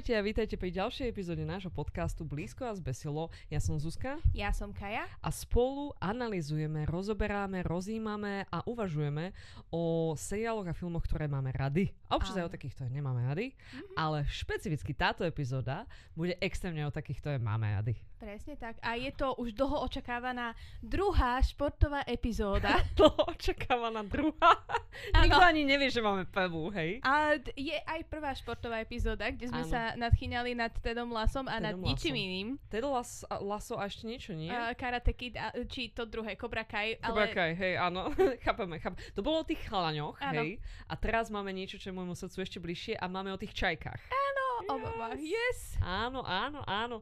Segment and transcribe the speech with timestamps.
[0.00, 3.28] Ahojte a vítajte pri ďalšej epizóde nášho podcastu Blízko a zbesilo.
[3.52, 5.04] Ja som Zuzka Ja som Kaja.
[5.20, 9.36] a spolu analizujeme, rozoberáme, rozímame a uvažujeme
[9.68, 11.92] o seriáloch a filmoch, ktoré máme rady.
[12.08, 13.52] A občas aj o takých, ktoré nemáme rady.
[13.92, 15.84] Ale špecificky táto epizóda
[16.16, 18.00] bude extrémne o takých, ktoré máme rady.
[18.20, 18.76] Presne tak.
[18.84, 20.52] A je to už dlho očakávaná
[20.84, 22.76] druhá športová epizóda.
[23.00, 24.60] To očakávaná druhá.
[25.16, 25.24] Áno.
[25.24, 27.00] Nikto ani nevie, že máme prvú, hej?
[27.00, 29.72] A je aj prvá športová epizóda, kde sme Áno.
[29.72, 32.26] sa nadchýňali nad Tedom Lasom a nad Tedom ničím Lassom.
[32.28, 32.48] iným.
[32.68, 34.52] Ted Las, Laso a ešte niečo, nie?
[34.52, 37.00] Uh, Karate Kid, a, či to druhé, Cobra Kai.
[37.00, 37.32] Cobra ale...
[37.32, 38.12] Kai, hej, áno,
[38.44, 39.00] chápeme, chápeme.
[39.16, 40.44] To bolo o tých chalaňoch, Áno.
[40.44, 43.56] hej, a teraz máme niečo, čo je môjmu srdcu ešte bližšie a máme o tých
[43.56, 44.12] čajkách.
[44.12, 45.16] Áno, obava.
[45.16, 45.78] Yes.
[45.80, 47.00] Áno, áno, áno.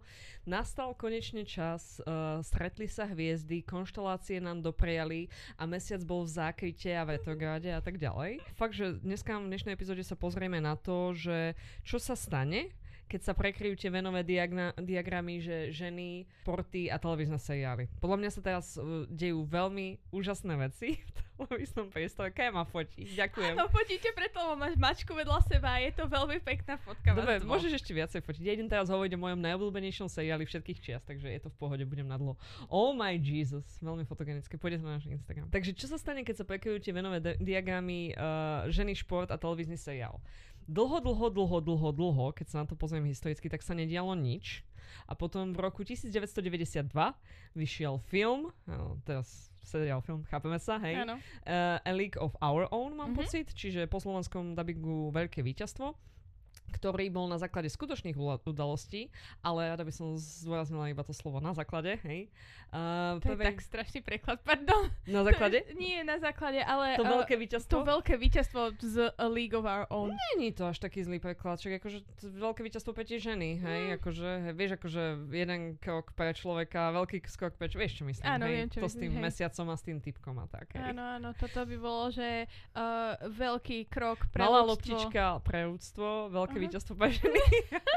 [0.49, 5.29] Nastal konečne čas, uh, stretli sa hviezdy, konštelácie nám doprejali
[5.61, 8.41] a mesiac bol v zákryte a v retrográde a tak ďalej.
[8.57, 11.53] Fakt, že dneska v dnešnej epizóde sa pozrieme na to, že
[11.85, 12.73] čo sa stane,
[13.09, 17.89] keď sa prekryjú tie venové diagna- diagramy, že ženy, porty a televízne seriály.
[17.99, 21.01] Podľa mňa sa teraz uh, dejú veľmi úžasné veci
[21.41, 22.29] v televíznom priestore.
[22.31, 23.09] Kaja ma fotí.
[23.17, 23.57] Ďakujem.
[23.57, 27.17] Áno, poďte preto, lebo máš mačku vedľa seba a je to veľmi pekná fotka.
[27.17, 28.43] Dobre, môžeš ešte viacej fotiť.
[28.45, 31.85] Ja idem teraz hovoriť o mojom najobľúbenejšom seriáli všetkých čias, takže je to v pohode,
[31.89, 32.37] budem na dlho.
[32.69, 34.61] Oh my Jesus, veľmi fotogenické.
[34.61, 35.49] Pôjdete na náš Instagram.
[35.49, 39.41] Takže čo sa stane, keď sa prekryjú tie venové di- diagramy uh, ženy, šport a
[39.41, 40.21] televízny seriál?
[40.69, 44.61] Dlho, dlho, dlho, dlho, dlho, keď sa na to pozriem historicky, tak sa nedialo nič.
[45.05, 46.93] A potom v roku 1992
[47.55, 50.97] vyšiel film, áno, teraz seriál, film, chápeme sa, hej?
[50.99, 51.17] Áno.
[51.43, 53.17] uh, A League of Our Own, mám Mhm.
[53.17, 53.19] mm-hmm.
[53.19, 55.93] pocit, čiže po slovenskom dubbingu Veľké víťazstvo
[56.71, 59.09] ktorý bol na základe skutočných udalostí,
[59.41, 62.29] ale rada by som zdôraznila iba to slovo na základe, hej.
[62.69, 64.93] Uh, To je tak strašný preklad, pardon.
[65.09, 65.65] na základe?
[65.65, 67.01] To je, nie na základe, ale...
[67.01, 67.81] To uh, veľké víťazstvo?
[67.81, 70.13] to veľké víťazstvo z A League of Our Own.
[70.37, 73.97] Není to až taký zlý preklad, však akože veľké víťazstvo pre tie ženy, hej, Mm.
[73.97, 75.03] akože, hej, vieš, akože
[75.33, 78.79] jeden krok pre človeka, veľký skok pre človeka, vieš čo myslím, Áno, hej, viem, čo
[78.79, 79.23] to s myslíš, tým hej.
[79.25, 80.83] mesiacom a s tým typkom a tak, hej.
[80.93, 82.45] Áno, áno, toto by bolo, že
[82.77, 84.93] uh, veľký krok pre Malá ľudstvo.
[84.93, 86.65] loptička pre ľudstvo, veľké Aha.
[86.67, 87.41] víťazstvo pre ženy.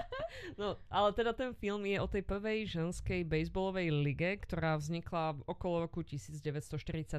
[0.62, 5.90] no, ale teda ten film je o tej prvej ženskej bejsbolovej lige, ktorá vznikla okolo
[5.90, 7.18] roku 1943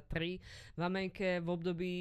[0.78, 1.94] v Amerike v období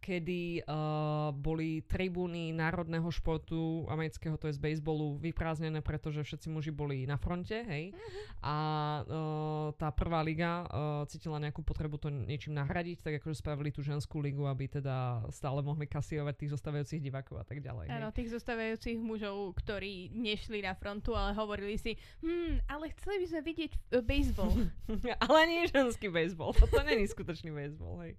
[0.00, 6.72] kedy uh, boli tribúny národného športu amerického, to je z bejsbolu, vyprázdnené, pretože všetci muži
[6.72, 7.92] boli na fronte, hej.
[8.40, 8.56] A
[9.04, 13.84] uh, tá prvá liga uh, cítila nejakú potrebu to niečím nahradiť, tak akože spravili tú
[13.84, 17.92] ženskú ligu, aby teda stále mohli kasírovať tých zostávajúcich divákov a tak ďalej.
[17.92, 23.26] Áno, tých zostávajúcich mužov, ktorí nešli na frontu, ale hovorili si, hm, ale chceli by
[23.28, 24.56] sme vidieť uh, baseball.
[25.20, 26.56] Ale nie ženský bejsbol.
[26.56, 28.12] Toto není skutočný bejsbol, hej.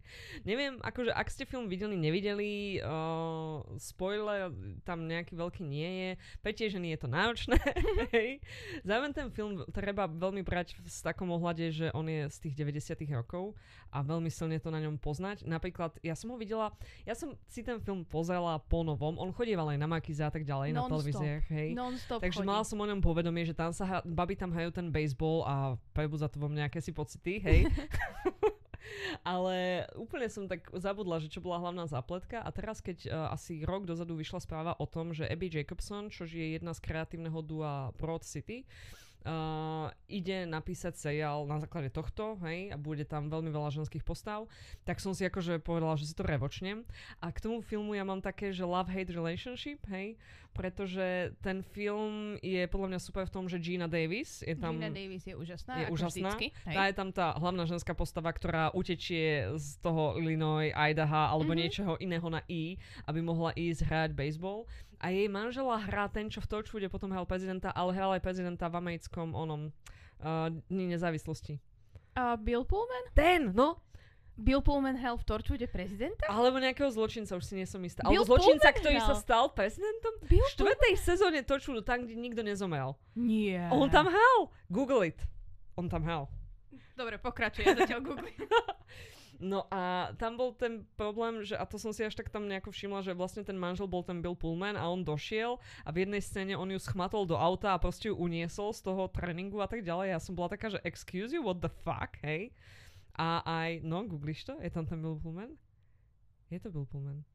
[0.45, 4.51] Neviem, akože ak ste film videli, nevideli, uh, spoiler
[4.83, 6.09] tam nejaký veľký nie je.
[6.43, 7.55] Pre tie ženy je to náročné.
[8.87, 12.55] Zároveň ten film treba veľmi brať v s takom ohľade, že on je z tých
[12.59, 13.55] 90 rokov
[13.87, 15.47] a veľmi silne to na ňom poznať.
[15.47, 16.75] Napríklad, ja som ho videla,
[17.07, 20.43] ja som si ten film pozrela po novom, on chodieval aj na Makiza a tak
[20.43, 20.91] ďalej, na Non-stop.
[20.99, 21.69] televíziách, hej.
[21.71, 22.49] Non-stop Takže chodí.
[22.51, 25.55] mala som o ňom povedomie, že tam sa baby tam hajú ten baseball a
[25.95, 27.59] prebudza to vo mne aké si pocity, hej.
[29.21, 32.41] Ale úplne som tak zabudla, že čo bola hlavná zápletka.
[32.41, 36.25] A teraz, keď uh, asi rok dozadu vyšla správa o tom, že Abby Jacobson, čo
[36.25, 38.65] je jedna z kreatívneho dua Broad City,
[39.23, 44.45] uh, ide napísať seriál na základe tohto, hej, a bude tam veľmi veľa ženských postav,
[44.83, 46.83] tak som si akože povedala, že si to revočnem.
[47.19, 50.17] A k tomu filmu ja mám také, že love-hate relationship, hej,
[50.51, 54.75] pretože ten film je podľa mňa super v tom, že Gina Davis je tam...
[54.75, 56.11] Gina Davis je úžasná, je ako úžasná.
[56.35, 56.45] vždycky.
[56.67, 56.75] Hej.
[56.75, 61.55] Tá je tam tá hlavná ženská postava, ktorá utečie z toho Illinois, Idaha alebo Mhm.
[61.55, 61.61] mm-hmm.
[61.63, 62.75] niečoho iného na I,
[63.07, 64.67] aby mohla ísť hrať baseball.
[65.01, 68.69] A jej manžela hrá ten, čo v Torchwoode potom hral prezidenta, ale hral aj prezidenta
[68.69, 69.73] v americkom onom
[70.21, 71.57] uh, Dni nezávislosti.
[72.13, 73.09] A Bill Pullman?
[73.17, 73.81] Ten, no!
[74.37, 76.29] Bill Pullman hral v Torchwoode prezidenta?
[76.29, 78.05] Alebo nejakého zločinca, už si nie som istá.
[78.05, 79.21] Bill Alebo zločinca, Pullman ktorý sa hral.
[79.25, 82.93] stal prezidentom Bill v štvrtej sezóne Torchwoodu, tam, kde nikto nezomrel.
[83.17, 83.73] Nie.
[83.73, 84.53] On tam hral!
[84.69, 85.17] Google it.
[85.73, 86.29] On tam hral.
[86.93, 88.37] Dobre, pokračuj, ja zatiaľ googlim.
[89.41, 92.69] No a tam bol ten problém, že a to som si až tak tam nejako
[92.69, 96.21] všimla, že vlastne ten manžel bol ten Bill Pullman a on došiel a v jednej
[96.21, 99.81] scéne on ju schmatol do auta a proste ju uniesol z toho tréningu a tak
[99.81, 100.13] ďalej.
[100.13, 102.53] Ja som bola taká, že excuse you, what the fuck, hej?
[103.17, 104.53] A aj, no, googliš to?
[104.61, 105.57] Je tam ten Bill Pullman?
[106.53, 107.25] Je to Bill Pullman.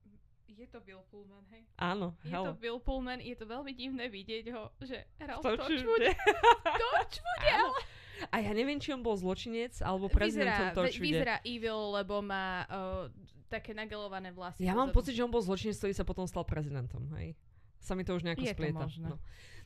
[0.56, 1.68] Je to Bill Pullman, hej.
[1.76, 2.44] Áno, Je hell.
[2.46, 5.76] to Bill Pullman, je to veľmi divné vidieť ho, že hral v Torchwoode.
[5.76, 6.08] Torchwoode.
[6.82, 7.68] Torchwoode, Áno.
[7.68, 7.78] ale
[8.26, 11.04] A ja neviem, či on bol zločinec alebo prezidentom vyzerá, ve- Torchwoode.
[11.04, 13.12] vyzerá evil, lebo má uh,
[13.46, 14.60] také nagelované vlasy.
[14.60, 14.96] Ja mám dozadu.
[14.96, 17.36] pocit, že on bol zločinec, ktorý sa potom stal prezidentom, hej?
[17.78, 18.82] sa mi to už nejako Je to splieta.
[18.82, 19.06] možné.
[19.06, 19.16] No.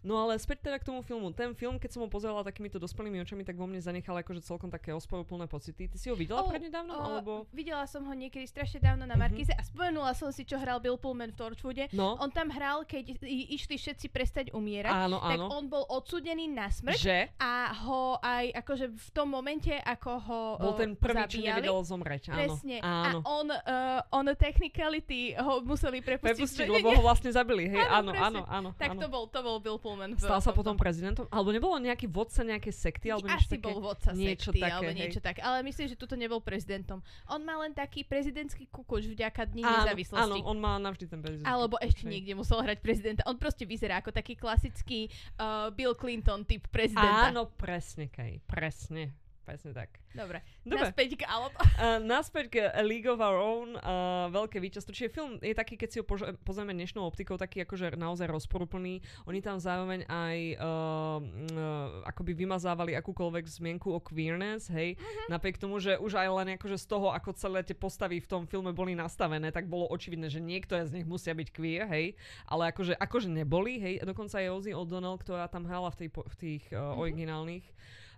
[0.02, 1.30] No ale späť teda k tomu filmu.
[1.30, 4.66] Ten film, keď som ho pozerala takýmito dospelými očami, tak vo mne zanechal akože celkom
[4.66, 5.86] také ospojuplné pocity.
[5.86, 6.90] Ty si ho videla O, prednedávno?
[6.90, 7.32] o, alebo...
[7.50, 9.20] Videla som ho niekedy strašne dávno na Mhm.
[9.20, 11.84] Markize a spomenula som si, čo hral Bill Pullman v Torchwoode.
[11.90, 15.46] No, On tam hral, keď i- išli všetci prestať umierať, áno, tak áno.
[15.50, 17.18] on bol odsudený na smrť Že?
[17.36, 22.22] a ho aj akože v tom momente, ako ho Bol ten prvý, čo nevedel zomrieť.
[22.28, 22.36] Áno.
[22.36, 22.76] Presne.
[22.80, 23.18] Áno.
[23.20, 26.36] A on, uh, on technicality ho museli prepustiť.
[26.36, 27.66] Prepustiť, lebo ho vlastne zabili.
[27.66, 28.68] Hej, áno, Áno, áno, áno.
[28.74, 29.00] Tak áno.
[29.00, 29.89] to bol, to bol Bill Pullman.
[29.96, 31.24] V Stal sa potom prezidentom?
[31.32, 33.06] Alebo nebolo nejaký vodca nejakej sekty?
[33.08, 33.64] Alebo Asi také?
[33.64, 34.98] bol vodca niečo sekty, také, alebo hej.
[34.98, 35.40] niečo také.
[35.40, 36.98] Ale myslím, že tuto nebol prezidentom.
[37.30, 40.22] On má len taký prezidentský kukuč vďaka Dni Áno, nezávislosti.
[40.22, 41.46] áno, on má navždy ten prezident.
[41.48, 42.10] Alebo ešte Hej.
[42.10, 43.22] niekde musel hrať prezidenta.
[43.26, 45.08] On proste vyzerá ako taký klasický
[45.40, 47.32] uh, Bill Clinton typ prezidenta.
[47.32, 48.42] Áno, presne, Kej.
[48.44, 49.14] Presne.
[49.40, 49.98] Presne tak.
[50.14, 50.44] Dobre.
[50.62, 50.92] Dobre.
[50.92, 51.50] Naspäť k Alop.
[51.58, 54.94] Uh, naspäť k A League of Our Own, uh, veľké víťazstvo.
[54.94, 59.02] Čiže film je taký, keď si ho pož- pozrieme dnešnou optikou, taký akože naozaj rozporúplný.
[59.26, 64.94] Oni tam zároveň aj uh, uh, akoby vymazávali akúkoľvek zmienku o queerness, hej.
[65.26, 68.42] Napriek tomu, že už aj len akože z toho, ako celé tie postavy v tom
[68.46, 72.14] filme boli nastavené, tak bolo očividné, že niektoré z nich musia byť queer, hej.
[72.46, 73.94] Ale akože, akože neboli, hej.
[74.04, 77.66] Dokonca aj Ozzy O'Donnell, ktorá tam hrala v, tej, v tých uh, originálnych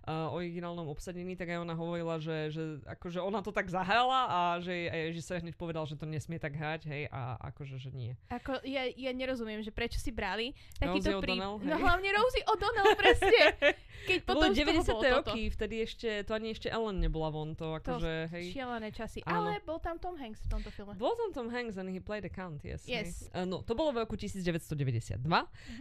[0.03, 4.39] uh, originálnom obsadení, tak aj ona hovorila, že, že akože ona to tak zahrala a
[4.59, 8.15] že jej režisér hneď povedal, že to nesmie tak hrať, hej, a akože, že nie.
[8.31, 11.39] Ako, ja, ja nerozumiem, že prečo si brali takýto prí...
[11.39, 13.43] No hlavne Rosie O'Donnell, presne.
[14.09, 14.83] Keď To boli potom toho 90.
[14.83, 15.31] bolo toto.
[15.31, 18.45] roky, vtedy ešte, to ani ešte Ellen nebola von, to akože, hej.
[18.51, 19.23] Šialené časy.
[19.23, 19.47] Áno.
[19.47, 20.91] Ale bol tam Tom Hanks v tomto filme.
[20.99, 22.83] Bol tam Tom Hanks and he played a count, yes.
[22.83, 23.31] Yes.
[23.31, 23.43] hej.
[23.43, 25.23] Uh, no, to bolo v roku 1992.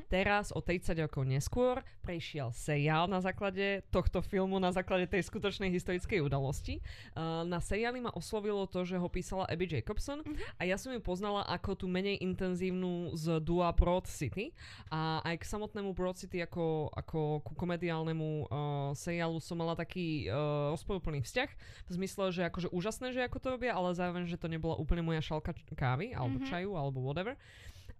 [0.07, 5.73] Teraz, o 30 rokov neskôr, prešiel seriál na základe tohto filmu, na základe tej skutočnej
[5.73, 6.85] historickej udalosti.
[7.17, 10.20] Uh, na seriáli ma oslovilo to, že ho písala Abby Jacobson
[10.59, 14.50] a ja som ju poznala ako tú menej intenzívnu z dua Broad City
[14.91, 18.49] a aj k samotnému Broad City ako, ako ku komediálnemu uh,
[18.93, 21.50] seriálu som mala taký uh, rozporúplný vzťah
[21.87, 25.06] v zmysle, že akože úžasné, že ako to robia, ale zároveň, že to nebola úplne
[25.06, 26.49] moja šalka kávy alebo Mhm.
[26.50, 27.38] čaju alebo whatever.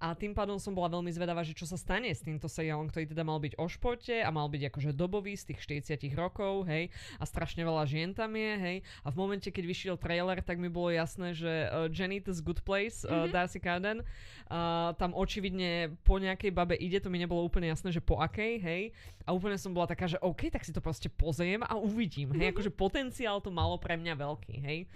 [0.03, 3.07] A tým pádom som bola veľmi zvedavá, že čo sa stane s týmto seriálom, ktorý
[3.07, 6.91] teda mal byť o športe a mal byť akože dobový z tých 40 rokov, hej,
[7.17, 8.77] a strašne veľa žien tam je, hej.
[9.07, 13.07] A v momente, keď vyšiel trailer, tak mi bolo jasné, že uh, Janet's Good Place,
[13.07, 13.31] uh, Mhm.
[13.31, 18.03] Darcy Carden, uh, tam očividne po nejakej babe ide, to mi nebolo úplne jasné, že
[18.03, 18.83] po akej, hej.
[19.23, 22.51] A úplne som bola taká, že OK, tak si to proste pozriem a uvidím, hej.
[22.51, 24.91] Akože potenciál to malo pre mňa veľký, hej.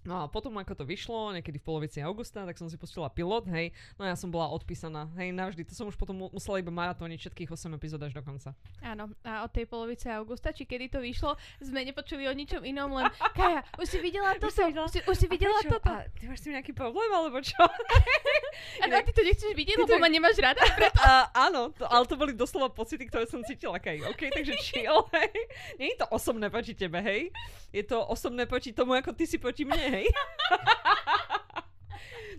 [0.00, 3.44] No a potom, ako to vyšlo, niekedy v polovici augusta, tak som si pustila pilot,
[3.48, 3.68] hej.
[3.94, 5.60] No ja som bola odpísaná, hej, navždy.
[5.62, 8.56] To som už potom mu- musela iba maratóniť všetkých 8 epizód až do konca.
[8.80, 12.88] Áno, a od tej polovice augusta, či kedy to vyšlo, sme nepočuli o ničom inom,
[12.92, 14.56] len Kaja, už si videla Už toto?
[14.56, 14.86] som videla.
[14.86, 15.72] Už si, už si videla a prečo?
[15.74, 15.90] toto?
[15.90, 17.60] A ty máš s tým nejaký problém, alebo čo?
[18.80, 20.60] A, a ty to nechceš vidieť, Ty to- lebo ma nemáš rada?
[21.00, 21.10] a,
[21.42, 24.04] áno, to, ale to boli doslova pocity, ktoré som cítila, Kaj.
[24.06, 25.32] OK, takže chill, hej.
[25.76, 27.32] Nie je to osobné proti tebe, hej.
[27.70, 30.06] Je to osobné proti tomu, ako ty si proti mne, hej.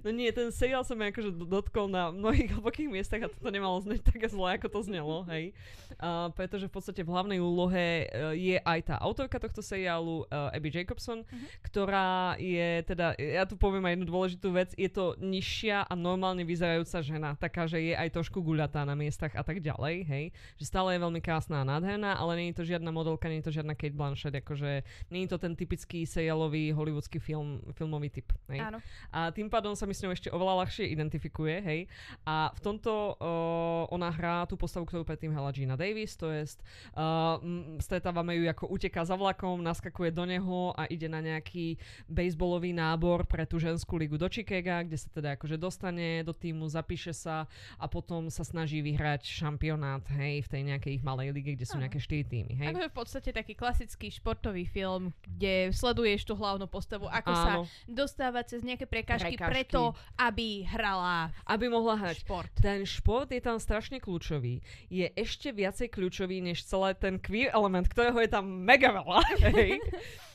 [0.02, 3.50] No nie, ten seriál sa mi akože do- dotkol na mnohých hlbokých miestach a to
[3.50, 5.54] nemalo znieť také zle, ako to znelo, hej.
[6.02, 10.50] Uh, pretože v podstate v hlavnej úlohe uh, je aj tá autorka tohto seriálu, uh,
[10.50, 11.48] Abby Jacobson, Mhm.
[11.62, 16.42] ktorá je teda, ja tu poviem aj jednu dôležitú vec, je to nižšia a normálne
[16.42, 20.26] vyzerajúca žena, taká, že je aj trošku guľatá na miestach a tak ďalej, hej.
[20.58, 23.48] Že stále je veľmi krásna a nádherná, ale nie je to žiadna modelka, nie je
[23.48, 24.82] to žiadna Kate Blanchett, akože
[25.14, 28.66] nie je to ten typický seriálový hollywoodsky film, filmový typ, hej.
[28.66, 28.80] Áno.
[29.12, 31.80] A tým pádom sa mi s ňou ešte oveľa ľahšie identifikuje, hej.
[32.24, 36.48] A v tomto uh, ona hrá tú postavu, ktorú predtým hrala Gina Davis, to je
[36.96, 37.36] uh,
[37.84, 41.76] stretávame ju ako uteká za vlakom, naskakuje do neho a ide na nejaký
[42.08, 46.72] baseballový nábor pre tú ženskú ligu do Chicaga, kde sa teda akože dostane do týmu,
[46.72, 51.60] zapíše sa a potom sa snaží vyhrať šampionát, hej, v tej nejakej ich malej lige,
[51.60, 51.84] kde sú Áno.
[51.90, 52.72] nejaké štyri týmy, hej.
[52.72, 57.62] Akože v podstate taký klasický športový film, kde sleduješ tú hlavnú postavu, ako sa Áno,
[57.90, 59.50] dostáva cez nejaké prekážky, Prekážky.
[59.50, 59.81] preto,
[60.20, 62.24] aby hrala aby mohla hrať.
[62.24, 62.52] šport.
[62.62, 64.62] Ten šport je tam strašne kľúčový.
[64.88, 69.20] Je ešte viacej kľúčový, než celé ten queer element, ktorého je tam mega veľa.
[69.58, 69.82] Hej.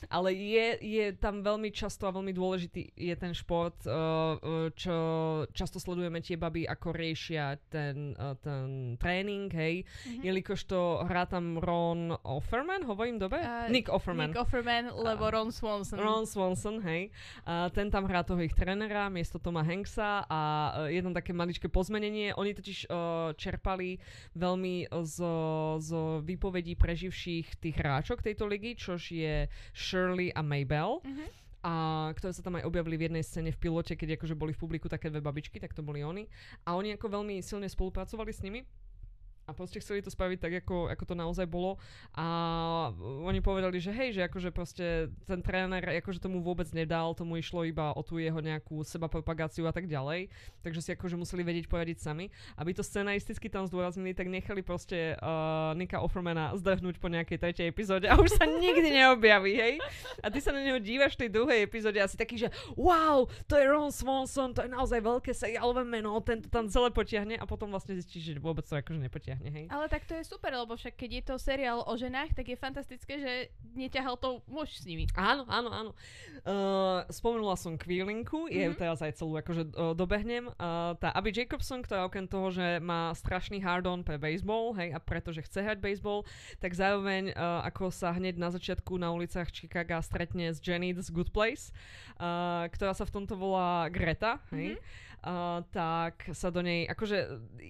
[0.07, 4.95] Ale je, je tam veľmi často a veľmi dôležitý je ten šport, uh, uh, čo
[5.51, 9.83] často sledujeme tie baby, ako riešia ten, uh, ten tréning, hej.
[10.05, 10.21] Mhm.
[10.21, 13.41] Jelikož to hrá tam Ron Offerman, hovorím dobre?
[13.41, 14.31] Uh, Nick Offerman.
[14.31, 15.97] Nick Offerman, lebo Ron Swanson.
[15.97, 17.09] Ron Swanson, hej.
[17.49, 21.69] A ten tam hrá toho ich trénera miesto Toma Hanksa a uh, jedno také maličké
[21.71, 22.35] pozmenenie.
[22.35, 24.01] Oni totiž uh, čerpali
[24.35, 25.17] veľmi z,
[25.81, 25.89] z
[26.23, 31.01] výpovedí preživších tých hráčok tejto ligy, čož je Shirley a Maybell.
[31.03, 31.25] Mhm.
[31.67, 31.73] a
[32.15, 34.87] ktoré sa tam aj objavili v jednej scéne v pilote, keď akože boli v publiku
[34.87, 36.23] také dve babičky, tak to boli oni.
[36.63, 38.63] A oni ako veľmi silne spolupracovali s nimi
[39.47, 41.79] a proste chceli to spraviť tak, ako, ako to naozaj bolo
[42.11, 42.25] a
[43.23, 47.63] oni povedali, že hej, že akože proste ten tréner akože tomu vôbec nedal, tomu išlo
[47.63, 50.27] iba o tú jeho nejakú seba a tak ďalej,
[50.59, 52.27] takže si akože museli vedieť poradiť sami.
[52.59, 57.65] Aby to scenaristicky tam zdôraznili, tak nechali proste uh, Nika Offermana zdrhnúť po nejakej tretej
[57.71, 59.73] epizóde a už sa nikdy neobjaví, hej.
[60.19, 63.25] A ty sa na neho dívaš v tej druhej epizóde a si taký, že wow,
[63.47, 67.39] to je Ron Swanson, to je naozaj veľké seriálové meno, ten to tam celé potiahne
[67.39, 69.65] a potom vlastne zistíš, že vôbec to akože nepotiahne natiahne, hej.
[69.69, 72.57] Ale tak to je super, lebo však keď je to seriál o ženách, tak je
[72.57, 73.33] fantastické, že
[73.77, 75.05] neťahal to muž s nimi.
[75.13, 75.91] Áno, áno, áno.
[76.47, 78.73] Uh, spomenula som Queerlinku, mm-hmm.
[78.73, 80.49] je teraz aj celú akože uh, dobehnem.
[80.57, 84.99] Uh, tá Abby Jacobson, ktorá okrem toho, že má strašný hard-on pre baseball, hej, a
[85.01, 86.25] pretože chce hrať baseball,
[86.57, 91.09] tak zároveň uh, ako sa hneď na začiatku na ulicách Chicaga stretne s Jenny z
[91.11, 91.69] Good Place,
[92.17, 94.79] uh, ktorá sa v tomto volá Greta, hej.
[94.79, 97.17] Mm-hmm uh, tak sa do nej, akože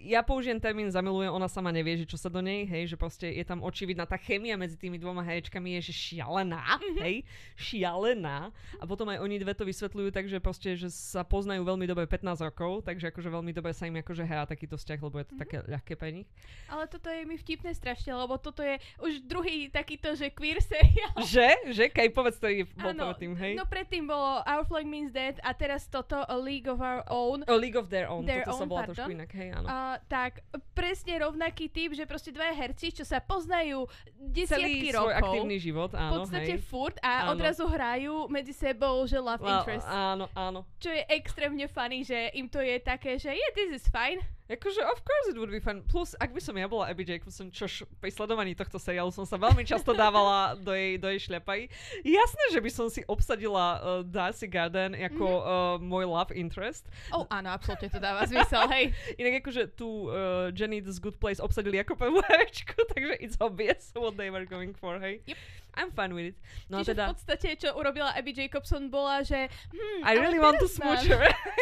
[0.05, 3.27] ja použijem termín zamilujem, ona sama nevie, že čo sa do nej, hej, že proste
[3.33, 7.01] je tam očividná tá chemia medzi tými dvoma herečkami je, že šialená, mm-hmm.
[7.01, 7.15] hej,
[7.57, 8.53] šialená.
[8.77, 12.05] A potom aj oni dve to vysvetľujú tak, že proste, že sa poznajú veľmi dobre
[12.05, 15.33] 15 rokov, takže akože veľmi dobre sa im akože hrá takýto vzťah, lebo je to
[15.33, 15.41] mm-hmm.
[15.41, 16.27] také ľahké pre nich.
[16.69, 21.17] Ale toto je mi vtipné strašne, lebo toto je už druhý takýto, že queer seriál.
[21.25, 21.73] Že?
[21.73, 21.85] Že?
[21.91, 23.53] Kaj povedz to je bol predtým, hej?
[23.57, 27.46] No predtým bolo Our Flag Means Dead a teraz toto A League of Our Own.
[27.47, 29.67] A League of Their Own, their toto own, sa volá trošku inak, hej, áno.
[29.71, 30.43] Uh, tak
[30.75, 33.87] presne rovnaký typ, že proste dvaja herci, čo sa poznajú
[34.19, 35.07] desiatky Celý rokov.
[35.07, 36.61] svoj aktívny život, áno, V podstate hej.
[36.61, 37.39] furt a áno.
[37.39, 39.87] odrazu hrajú medzi sebou, že love well, interest.
[39.87, 40.67] Áno, áno.
[40.77, 44.19] Čo je extrémne funny, že im to je také, že yeah, this is fine.
[44.47, 45.83] Akože of course it would be fun.
[45.83, 49.35] Plus, ak by som ja bola Abby Jacobson, čož pri sledovaní tohto seriálu som sa
[49.35, 51.67] veľmi často dávala do jej, do jej šľapaj.
[52.07, 55.51] Jasné, že by som si obsadila uh, Darcy Garden ako mm-hmm.
[55.51, 56.87] uh, môj love interest.
[57.11, 58.95] Oh, áno, absolútne to dáva zmysel, hej.
[59.19, 64.15] Inak akože tu uh, Jenny z Good Place obsadili ako herečku, takže it's obvious what
[64.15, 65.19] they were going for, hej.
[65.27, 65.66] Yep.
[65.77, 66.37] I'm fine with it.
[66.67, 67.03] No Čiže teda...
[67.05, 71.21] v podstate, čo urobila Abby Jacobson, bola, že hm, I really want to smooch her.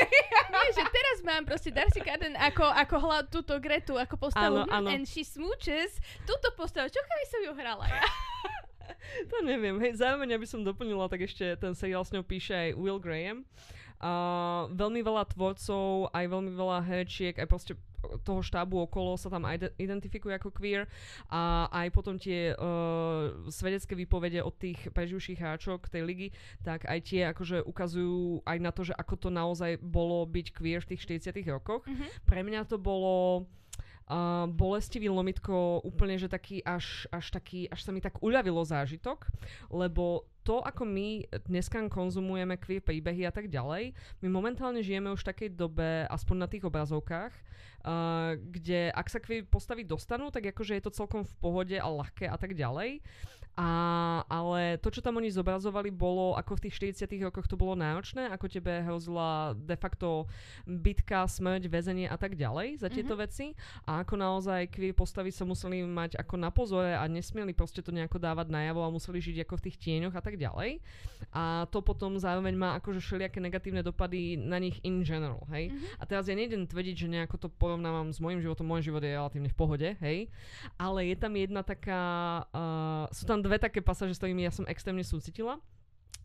[0.55, 4.63] Nie, že teraz mám proste Darcy Garden ako, ako hľad túto Gretu, ako postavu.
[4.63, 4.87] Áno, hm, áno.
[4.89, 6.87] And she smooches túto postavu.
[6.87, 8.01] Čo keby som ju hrala ja?
[9.31, 9.77] to neviem.
[9.77, 13.43] Hej, zároveň, aby som doplnila, tak ešte ten seriál s ňou píše aj Will Graham.
[13.95, 17.73] Uh, veľmi veľa tvorcov, aj veľmi veľa herečiek, aj proste
[18.23, 19.47] toho štábu okolo sa tam
[19.77, 20.89] identifikuje ako queer
[21.31, 26.27] a aj potom tie uh, svedecké výpovede od tých preživších hráčok tej ligy,
[26.61, 30.79] tak aj tie akože ukazujú aj na to, že ako to naozaj bolo byť queer
[30.83, 31.83] v tých 40 rokoch.
[31.85, 32.09] Mm-hmm.
[32.25, 33.45] Pre mňa to bolo
[34.09, 39.29] uh, bolestivý lomitko úplne, že taký až, až taký, až sa mi tak uľavilo zážitok,
[39.73, 45.25] lebo to, ako my dneska konzumujeme queer príbehy a tak ďalej, my momentálne žijeme už
[45.25, 50.45] v takej dobe, aspoň na tých obrazovkách, uh, kde ak sa queer postavy dostanú, tak
[50.53, 53.01] akože je to celkom v pohode a ľahké a tak ďalej.
[53.55, 53.69] A,
[54.27, 58.27] ale to, čo tam oni zobrazovali, bolo, ako v tých 40 rokoch to bolo náročné,
[58.27, 60.27] ako tebe hrozila de facto
[60.67, 63.31] bitka, smrť, väzenie a tak ďalej za tieto mm-hmm.
[63.31, 63.55] veci.
[63.87, 67.95] A ako naozaj queer postavy sa museli mať ako na pozore a nesmieli proste to
[67.95, 70.83] nejako dávať najavo a museli žiť ako v tých tieňoch a tak ďalej.
[71.31, 75.71] A to potom zároveň má akože všelijaké negatívne dopady na nich in general, hej.
[75.71, 75.99] Mm-hmm.
[75.99, 79.15] A teraz ja nejdem tvrdiť, že nejako to porovnávam s môjim životom, môj život je
[79.15, 80.27] relatívne v pohode, hej.
[80.75, 82.03] Ale je tam jedna taká,
[82.51, 85.61] uh, sú tam dve také pasáže, s ktorými ja som extrémne súcitila.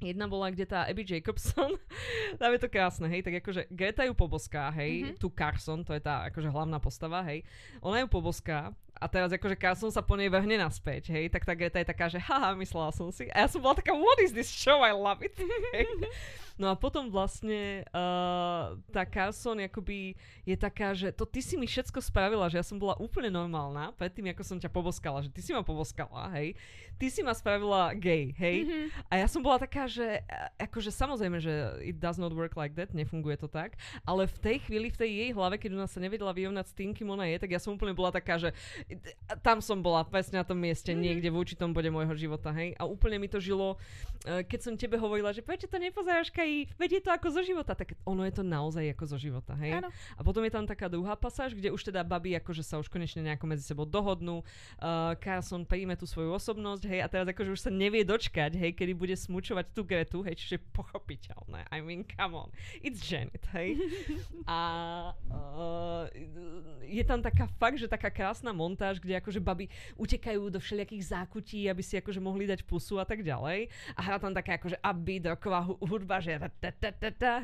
[0.01, 1.77] Jedna bola, kde tá Abby Jacobson,
[2.41, 5.21] tam je to krásne, hej, tak akože Greta ju poboská, hej, mm-hmm.
[5.21, 7.45] tu Carson, to je tá akože hlavná postava, hej,
[7.85, 11.57] ona ju poboská a teraz akože Carson sa po nej vrhne naspäť, hej, tak tá
[11.57, 13.33] Greta je taká, že haha, myslela som si.
[13.33, 15.33] A ja som bola taká, what is this show, I love it.
[15.73, 15.89] hej.
[16.61, 20.13] No a potom vlastne uh, tá Carson akoby
[20.45, 23.97] je taká, že to ty si mi všetko spravila, že ja som bola úplne normálna
[23.97, 26.53] predtým, ako som ťa poboskala, že ty si ma poboskala, hej.
[27.01, 28.69] Ty si ma spravila gay, hej.
[28.69, 28.85] Mm-hmm.
[29.09, 30.21] A ja som bola taká, že
[30.61, 34.57] akože samozrejme, že it does not work like that, nefunguje to tak, ale v tej
[34.61, 37.41] chvíli, v tej jej hlave, keď ona sa nevedela vyrovnať s tým, kým ona je,
[37.41, 38.53] tak ja som úplne bola taká, že
[39.43, 41.05] tam som bola presne na tom mieste, mm-hmm.
[41.05, 42.75] niekde v určitom bode môjho života, hej.
[42.77, 46.71] A úplne mi to žilo, uh, keď som tebe hovorila, že prečo to nepozeráš, kaj
[46.75, 49.79] veď je to ako zo života, tak ono je to naozaj ako zo života, hej?
[49.79, 49.89] Ano.
[50.19, 53.23] A potom je tam taká druhá pasáž, kde už teda baby akože sa už konečne
[53.23, 57.61] nejako medzi sebou dohodnú, uh, Carson príjme tú svoju osobnosť, hej, a teraz akože už
[57.61, 62.35] sa nevie dočkať, hej, kedy bude smúčovať tú Gretu, hej, čiže pochopiteľné, I mean, come
[62.35, 62.49] on,
[62.83, 63.79] it's Janet, hej.
[64.51, 64.59] a
[65.31, 66.05] uh,
[66.85, 69.69] je tam taká fakt, že taká krásna montáž, kde akože baby
[70.01, 73.69] utekajú do všelijakých zákutí, aby si akože mohli dať pusu a tak ďalej.
[73.95, 76.41] A hrá tam taká akože upbeat roková hudba, že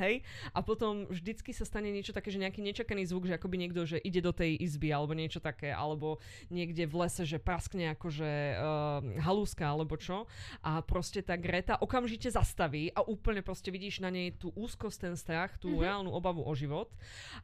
[0.01, 0.25] hej.
[0.57, 4.01] A potom vždycky sa stane niečo také, že nejaký nečakaný zvuk, že akoby niekto, že
[4.01, 9.21] ide do tej izby alebo niečo také, alebo niekde v lese, že praskne akože uh,
[9.21, 10.25] halúska alebo čo.
[10.65, 15.15] A proste tá Greta okamžite zastaví a úplne proste vidíš na nej tú úzkosť, ten
[15.19, 15.85] strach, tú mm-hmm.
[15.85, 16.89] reálnu obavu o život.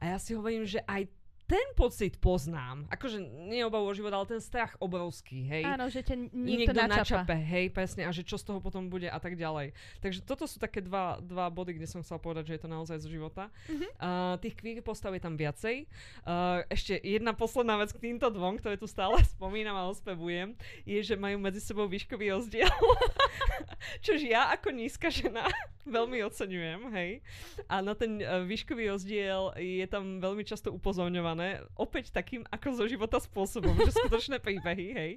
[0.01, 1.22] A ja si hovorím, že aj
[1.53, 2.89] ten pocit poznám.
[2.89, 5.69] Akože nie obavu o život, ale ten strach obrovský, hej.
[5.69, 7.29] Áno, že ťa niekto, niekto načapa.
[7.29, 9.77] načape, hej, presne, a že čo z toho potom bude a tak ďalej.
[10.01, 12.97] Takže toto sú také dva, dva body, kde som chcel povedať, že je to naozaj
[13.05, 13.53] zo života.
[13.69, 13.85] Uh-huh.
[14.01, 15.85] Uh, tých queer postav je tam viacej.
[16.25, 20.57] Uh, ešte jedna posledná vec k týmto dvom, ktoré tu stále spomínam a ospevujem,
[20.89, 22.73] je, že majú medzi sebou výškový rozdiel.
[24.05, 25.45] Čož ja ako nízka žena
[25.85, 27.21] veľmi oceňujem, hej.
[27.69, 32.69] A na ten uh, výškový rozdiel je tam veľmi často upozorňované napísané opäť takým ako
[32.79, 35.13] zo života spôsobom, že skutočné príbehy, hej.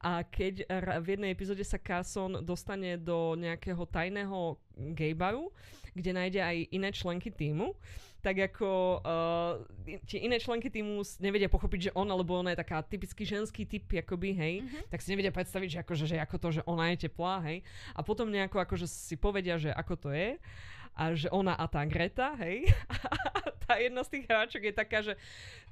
[0.00, 0.64] A keď
[1.04, 4.56] v jednej epizóde sa Carson dostane do nejakého tajného
[4.96, 5.52] gaybaru,
[5.92, 7.74] kde nájde aj iné členky týmu,
[8.18, 9.62] tak ako uh,
[10.10, 13.86] tie iné členky týmu nevedia pochopiť, že on alebo ona je taká typicky ženský typ,
[13.94, 14.90] akoby, hej, mm-hmm.
[14.90, 17.62] tak si nevedia predstaviť, že, akože, že ako to, že ona je teplá, hej,
[17.94, 20.34] a potom nejako akože si povedia, že ako to je
[20.98, 22.66] a že ona a tá Greta, hej,
[23.68, 25.12] tá jedna z tých hráčok je taká, že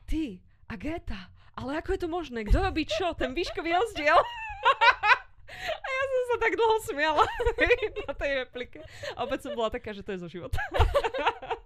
[0.04, 2.44] ty a Greta, ale ako je to možné?
[2.44, 3.16] Kto robí čo?
[3.16, 4.20] Ten výškový rozdiel?
[5.56, 7.24] A ja som sa tak dlho smiala
[8.04, 8.84] na tej replike.
[9.16, 10.60] A opäť som bola taká, že to je zo života.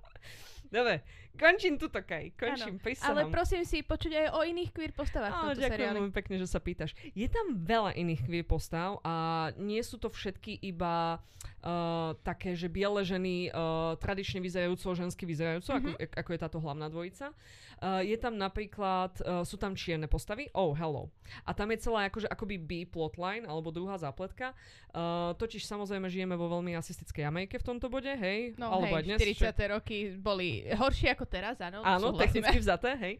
[0.70, 1.02] Dobre,
[1.34, 2.38] končím tuto, Kaj.
[2.38, 6.46] Končím, Ale prosím si počuť aj o iných queer postavách tomto ďakujem veľmi pekne, že
[6.46, 6.94] sa pýtaš.
[7.10, 12.70] Je tam veľa iných queer postav a nie sú to všetky iba uh, také, že
[12.70, 15.98] biele ženy uh, tradične vyzerajúco, žensky vyzerajúco, mm-hmm.
[15.98, 17.34] ako, ako je táto hlavná dvojica.
[17.80, 21.08] Uh, je tam napríklad, uh, sú tam čierne postavy, oh, hello.
[21.48, 24.52] A tam je celá akože akoby B plotline, alebo druhá zápletka.
[24.92, 28.52] Uh, totiž samozrejme žijeme vo veľmi asistickej Amerike v tomto bode, hej?
[28.60, 29.56] No alebo hej, dnes, 40.
[29.56, 29.64] Že...
[29.72, 31.80] roky boli horšie ako teraz, áno.
[31.80, 33.14] Áno, technicky vzaté, hej.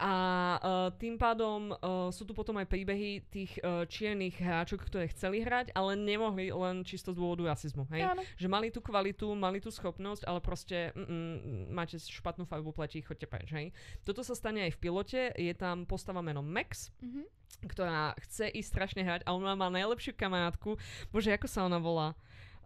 [0.00, 0.12] A
[0.56, 5.44] uh, tým pádom uh, sú tu potom aj príbehy tých uh, čiernych hráčok, ktoré chceli
[5.44, 7.84] hrať, ale nemohli len čisto z dôvodu rasizmu.
[7.92, 8.16] Hej?
[8.16, 8.24] Áno.
[8.40, 13.28] Že mali tú kvalitu, mali tú schopnosť, ale proste mm, máte špatnú farbu pleti, choďte
[13.28, 13.52] preč.
[13.52, 13.76] Hej?
[14.00, 15.20] Toto sa stane aj v pilote.
[15.36, 17.68] Je tam postava menom Max, mm-hmm.
[17.68, 20.80] ktorá chce ísť strašne hrať a ona má najlepšiu kamarátku.
[21.12, 22.16] Bože, ako sa ona volá?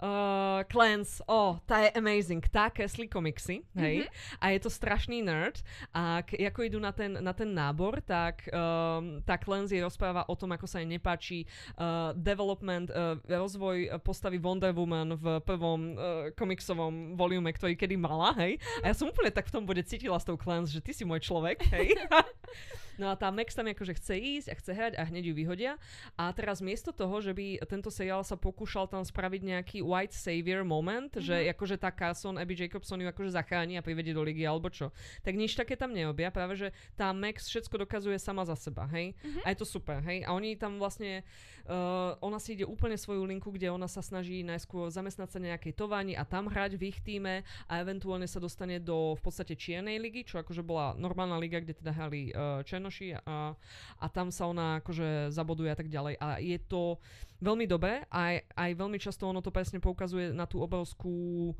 [0.04, 2.44] Uh, Clans, oh, tá je amazing.
[2.52, 4.36] Tá kreslí komiksy, hej, mm-hmm.
[4.36, 5.64] a je to strašný nerd.
[5.96, 10.28] A k, ako idú na ten, na ten nábor, tak um, tá Clans je rozpráva
[10.28, 11.48] o tom, ako sa jej nepáči
[11.80, 18.36] uh, development, uh, rozvoj postavy Wonder Woman v prvom uh, komiksovom volume, ktorý kedy mala,
[18.44, 18.60] hej.
[18.84, 21.08] A ja som úplne tak v tom bode cítila s tou Clans, že ty si
[21.08, 21.96] môj človek, hej.
[22.98, 25.72] No a tá Max tam akože chce ísť a chce hrať a hneď ju vyhodia.
[26.14, 30.62] A teraz miesto toho, že by tento seriál sa pokúšal tam spraviť nejaký white savior
[30.62, 31.26] moment, mm-hmm.
[31.26, 34.94] že akože tá Carson, Abby Jacobson ju akože zachráni a privedie do ligy alebo čo.
[35.26, 39.14] Tak nič také tam neobia, práve že tá Max všetko dokazuje sama za seba, hej.
[39.18, 39.42] Mm-hmm.
[39.42, 40.22] A je to super, hej.
[40.22, 41.26] A oni tam vlastne,
[41.66, 45.72] uh, ona si ide úplne svoju linku, kde ona sa snaží najskôr zamestnať sa nejakej
[45.74, 49.98] tovani a tam hrať v ich týme a eventuálne sa dostane do v podstate čiernej
[49.98, 53.56] ligy, čo akože bola normálna liga, kde teda hrali uh, Černoši a,
[53.96, 56.20] a tam sa ona akože zaboduje a tak ďalej.
[56.20, 57.00] A je to
[57.44, 61.52] veľmi dobré a aj, aj veľmi často ono to presne poukazuje na tú obrovskú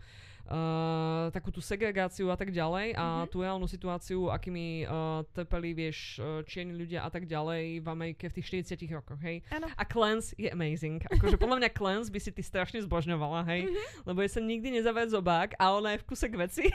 [0.48, 3.30] uh, takú tú segregáciu a tak ďalej a mm-hmm.
[3.32, 8.28] tú reálnu situáciu, akými uh, trpeli, vieš, uh, čierni ľudia a tak ďalej v Amerike
[8.28, 9.40] v tých 40 rokoch, hej.
[9.52, 9.68] Ano.
[9.76, 11.00] A Clans je amazing.
[11.08, 13.68] Akože podľa mňa Clans by si ty strašne zbožňovala, hej.
[13.68, 14.08] Mm-hmm.
[14.08, 16.64] Lebo je sa nikdy nezaved zobák a ona je v kuse k veci.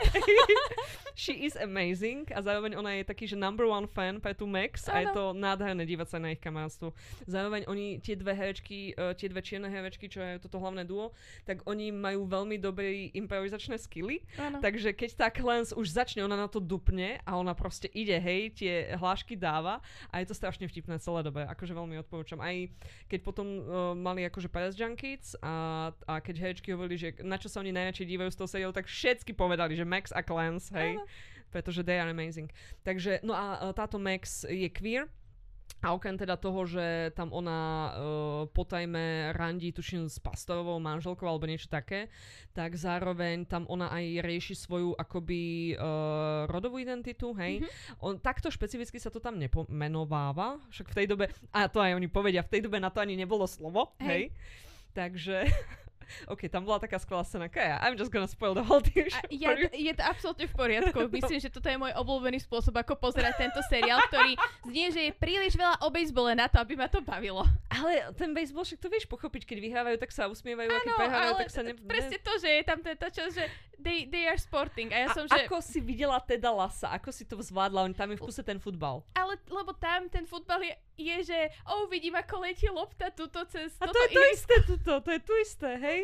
[1.19, 4.87] She is amazing a zároveň ona je taký, že number one fan pre tú Max
[4.87, 4.95] ano.
[4.95, 6.95] a je to nádherné dívať sa na ich kamarátstvo.
[7.27, 11.15] Zároveň oni, tie dve herečky, uh, tie dve čierne herečky, čo je toto hlavné duo,
[11.47, 12.59] tak oni majú veľmi
[13.15, 14.19] improvizačný improvizačné skily.
[14.35, 14.59] Ano.
[14.59, 18.51] Takže keď tá Clans už začne, ona na to dupne a ona proste ide, hej,
[18.51, 19.79] tie hlášky dáva
[20.11, 21.47] a je to strašne vtipné celé dobe.
[21.47, 22.43] Akože veľmi odporúčam.
[22.43, 22.55] Aj
[23.07, 27.47] keď potom uh, mali akože Paris Junkies a, a keď herečky hovorili, že na čo
[27.47, 30.99] sa oni najradšej dívajú s tou seriou, tak všetky povedali, že Max a Clans, hej.
[30.99, 31.07] Ano.
[31.49, 32.45] Pretože they are amazing.
[32.85, 35.09] Takže, no a táto Max je queer,
[35.79, 37.91] a okrem teda toho, že tam ona uh,
[38.51, 42.11] potajme randí, tuším, s pastorovou manželkou alebo niečo také,
[42.51, 47.63] tak zároveň tam ona aj rieši svoju akoby uh, rodovú identitu, hej.
[47.63, 48.03] Mm-hmm.
[48.03, 52.11] On, takto špecificky sa to tam nepomenováva, však v tej dobe, a to aj oni
[52.11, 54.07] povedia, v tej dobe na to ani nebolo slovo, hej.
[54.07, 54.23] hej.
[54.91, 55.47] Takže
[56.27, 57.47] OK, tam bola taká skvelá scéna.
[57.47, 59.07] Kaja, I'm just gonna spoil the whole thing.
[59.29, 60.97] Ja, je to absolútne v poriadku.
[61.17, 64.35] Myslím, že toto je môj obľúbený spôsob, ako pozerať tento seriál, ktorý
[64.67, 67.45] znie, že je príliš veľa o bejsbole na to, aby ma to bavilo.
[67.71, 71.33] Ale ten bejsbol, však to vieš pochopiť, keď vyhrávajú, tak sa usmievajú, a keď prehrávajú,
[71.39, 71.71] tak sa ne...
[71.77, 73.45] Presne to, že je tam tento čas, že
[73.79, 74.91] they, they are sporting.
[74.91, 75.47] A ja a som, že...
[75.47, 76.91] ako si videla teda Lasa?
[76.99, 77.87] Ako si to zvládla?
[77.87, 79.01] On tam je v kuse ten futbal.
[79.15, 83.71] Ale, lebo tam ten futbal je, je že oh, vidím, ako letí lopta tuto cez
[83.79, 86.01] A to je to isté tuto, to je tu isté, hej?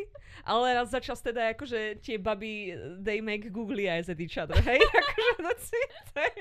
[0.48, 2.72] Ale raz začas teda akože tie baby,
[3.04, 4.80] they make googly eyes at each other, hej?
[5.04, 6.34] akože that's it, hej?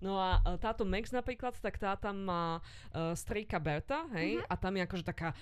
[0.00, 2.58] No a e, táto Max napríklad, tak tá tam má
[2.92, 4.48] uh, strejka Berta, hej, uh-huh.
[4.48, 5.36] a tam je akože taká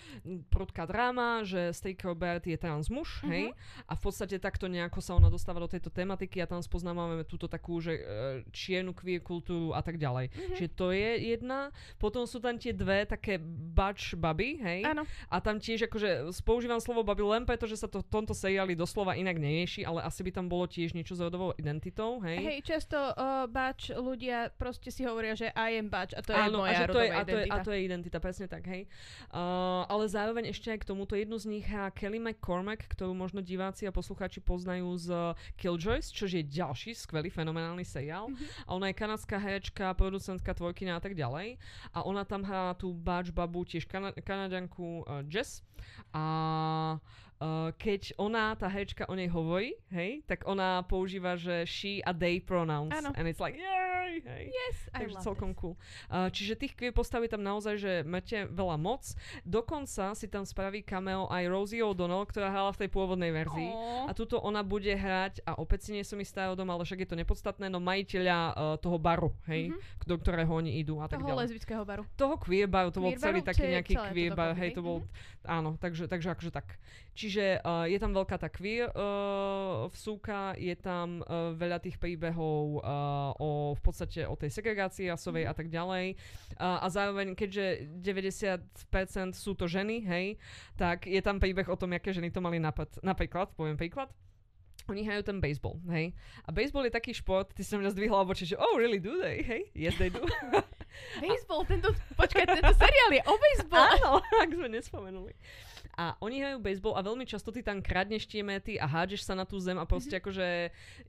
[0.51, 3.31] prudká dráma, že strejka Bert je trans muž, uh-huh.
[3.31, 3.45] hej,
[3.87, 7.47] a v podstate takto nejako sa ona dostáva do tejto tematiky a tam spoznávame túto
[7.47, 8.03] takú, že uh,
[8.51, 10.35] čiernu queer kultúru a tak ďalej.
[10.35, 10.57] Uh-huh.
[10.59, 11.71] Čiže to je jedna.
[12.03, 13.39] Potom sú tam tie dve také
[13.73, 15.07] bač baby, hej, Áno.
[15.31, 18.75] a tam tiež akože používam slovo baby len preto, že sa to v tomto seriáli
[18.75, 22.43] doslova inak nerieši, ale asi by tam bolo tiež niečo s rodovou identitou, hej.
[22.43, 26.65] Hej, často uh, bač ľudia proste si hovoria, že I am batch a to Áno,
[26.65, 28.89] je moja a to je, a to je, a to je identita, presne tak, hej.
[29.29, 33.45] Uh, ale zároveň ešte aj k tomuto jednu z nich hrá Kelly McCormack, ktorú možno
[33.45, 35.09] diváci a poslucháči poznajú z
[35.61, 38.33] Killjoys, čo je ďalší skvelý, fenomenálny seriál.
[38.33, 38.65] Mm-hmm.
[38.65, 41.61] A ona je kanadská herečka, producentka, tvorkyňa a tak ďalej.
[41.93, 45.61] A ona tam hrá tú batch babu, tiež kana- kanadianku uh, Jess.
[46.15, 46.39] A
[46.89, 46.97] Uh,
[47.79, 52.43] keď ona, tá herečka o nej hovorí, hej, tak ona používa, že she a they
[52.43, 52.91] pronouns.
[52.91, 53.15] Ano.
[53.15, 54.51] And it's like, yay, hej.
[54.51, 55.61] Yes, I Takže love celkom this.
[55.63, 55.75] cool.
[56.11, 59.07] Uh, čiže tých queer postav je tam naozaj, že máte veľa moc.
[59.47, 63.71] Dokonca si tam spraví cameo aj Rosie O'Donnell, ktorá hrala v tej pôvodnej verzii.
[63.71, 64.11] Aww.
[64.11, 67.07] A tuto ona bude hrať, a opäť si nie som istá o dom, ale však
[67.07, 70.11] je to nepodstatné, no majiteľa uh, toho baru, hej, mm-hmm.
[70.11, 71.43] do ktorého oni idú a tak toho ďalej.
[71.47, 72.03] lesbického baru.
[72.19, 75.07] Toho queer baru, to queer bol celý baru, taký nejaký queer bar, hej, to bol,
[75.07, 75.47] mm-hmm.
[75.47, 76.81] áno, takže, takže akože tak.
[77.19, 82.81] Čiže uh, je tam veľká tá queer uh, vsúka, je tam uh, veľa tých príbehov
[82.81, 85.51] uh, o v podstate o tej segregácii rasovej mm.
[85.51, 86.17] a tak ďalej.
[86.57, 90.41] Uh, a zároveň, keďže 90% sú to ženy, hej,
[90.79, 92.89] tak je tam príbeh o tom, aké ženy to mali napad.
[93.05, 94.09] Napríklad, poviem príklad,
[94.89, 96.17] oni hrajú ten baseball, hej.
[96.47, 99.21] A baseball je taký šport, ty si sa mňa zdvihla obočie, že oh, really do
[99.21, 99.69] they, hej?
[99.77, 100.25] Yes, they do.
[101.21, 103.85] baseball, tento, počkaj, tento seriál je o baseball.
[103.85, 104.11] Áno,
[104.45, 105.33] ak sme nespomenuli.
[105.99, 109.35] A oni hrajú baseball a veľmi často ty tam kradneš tie mety a hádžeš sa
[109.35, 110.23] na tú zem a proste mm-hmm.
[110.23, 110.47] akože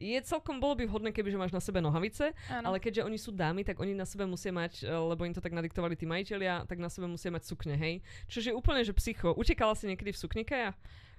[0.02, 2.74] je celkom, bolo by vhodné, keby že máš na sebe nohavice, ano.
[2.74, 5.46] ale keďže oni sú dámy, tak oni na sebe musia mať, e, lebo im to
[5.46, 8.02] tak nadiktovali tí majiteľia, tak na sebe musia mať sukne, hej.
[8.34, 9.38] Čiže úplne, že psycho.
[9.38, 10.58] Utekala si niekedy v suknike?
[10.58, 10.74] Ja?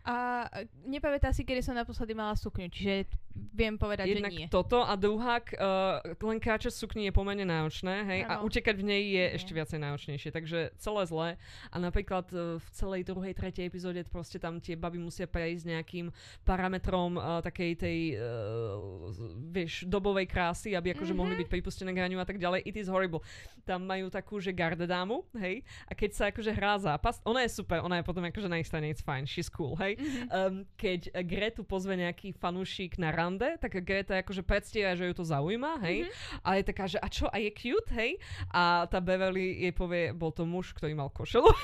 [0.05, 0.49] A
[0.89, 3.05] nepamätá si, kedy som naposledy mala sukňu, čiže
[3.53, 4.49] viem povedať, Jednak že nie.
[4.49, 8.43] toto a druhák, uh, len kráčať sukni je pomerne náročné, hej, ano.
[8.43, 9.37] a utekať v nej je nie.
[9.39, 11.29] ešte viacej náročnejšie, takže celé zlé.
[11.71, 16.07] A napríklad uh, v celej druhej, tretej epizóde proste tam tie baby musia prejsť nejakým
[16.45, 19.13] parametrom uh, takej tej, uh,
[19.53, 21.21] vieš, dobovej krásy, aby akože mm-hmm.
[21.21, 22.67] mohli byť pripustené k a tak ďalej.
[22.67, 23.23] It is horrible.
[23.65, 27.81] Tam majú takú, že gardedámu, hej, a keď sa akože hrá zápas, ona je super,
[27.81, 30.27] ona je potom akože na ich strane, it's fine, she's cool, hej, Mm-hmm.
[30.31, 35.25] Um, keď Gretu pozve nejaký fanúšik na rande, tak Greta akože predstiera, že ju to
[35.25, 36.07] zaujíma, hej.
[36.07, 36.45] Mm-hmm.
[36.45, 38.21] A je taká, že a čo, a je cute, hej.
[38.51, 41.49] A tá Beverly jej povie, bol to muž, ktorý mal košelu.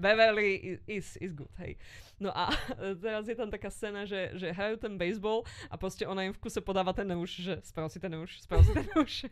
[0.00, 1.76] Beverly is, is good, hej.
[2.20, 2.52] No a
[3.04, 6.40] teraz je tam taká scéna, že, že hrajú ten baseball a proste ona im v
[6.40, 9.24] kuse podáva ten nôž, že sprav si ten nôž, sprav si ten nôž.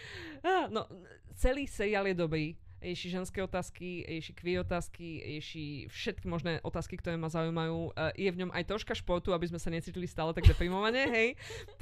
[0.74, 0.88] no,
[1.36, 7.18] celý seriál je dobrý rieši ženské otázky, rieši queer otázky, rieši všetky možné otázky, ktoré
[7.18, 7.90] ma zaujímajú.
[7.90, 11.28] Uh, je v ňom aj troška športu, aby sme sa necítili stále tak deprimované, hej.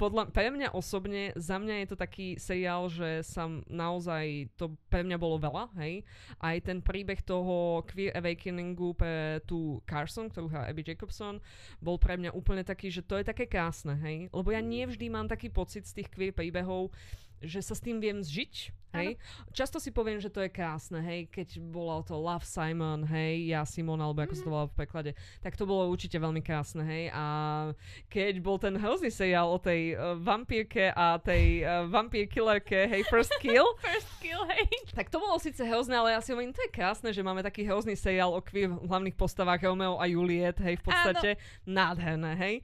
[0.01, 5.05] Podľa, pre mňa osobne, za mňa je to taký seriál, že sa naozaj, to pre
[5.05, 6.01] mňa bolo veľa, hej.
[6.41, 11.37] Aj ten príbeh toho queer awakeningu pre tú Carson, ktorú hrá Abby Jacobson,
[11.77, 14.33] bol pre mňa úplne taký, že to je také krásne, hej.
[14.33, 16.89] Lebo ja nevždy mám taký pocit z tých queer príbehov,
[17.45, 19.09] že sa s tým viem zžiť, Hej?
[19.51, 23.67] Často si poviem, že to je krásne, hej, keď bolo to Love Simon, hej, ja
[23.67, 24.39] Simon, alebo ako mm-hmm.
[24.39, 24.55] sa to mhm.
[24.55, 25.11] volá v preklade,
[25.43, 27.11] tak to bolo určite veľmi krásne, hej.
[27.11, 27.25] A
[28.07, 33.03] keď bol ten hrozný seriál o tej uh, vampírke a tej uh, vampír killerke, hej,
[33.07, 33.67] First Kill.
[33.83, 34.65] First Kill, hej.
[34.95, 37.67] Tak to bolo síce hrozné, ale ja si hovorím, to je krásne, že máme taký
[37.67, 41.67] hrozný seriál o queer hlavných postavách Romeo a Juliet, hej, v podstate Áno.
[41.67, 42.55] nádherné, hej.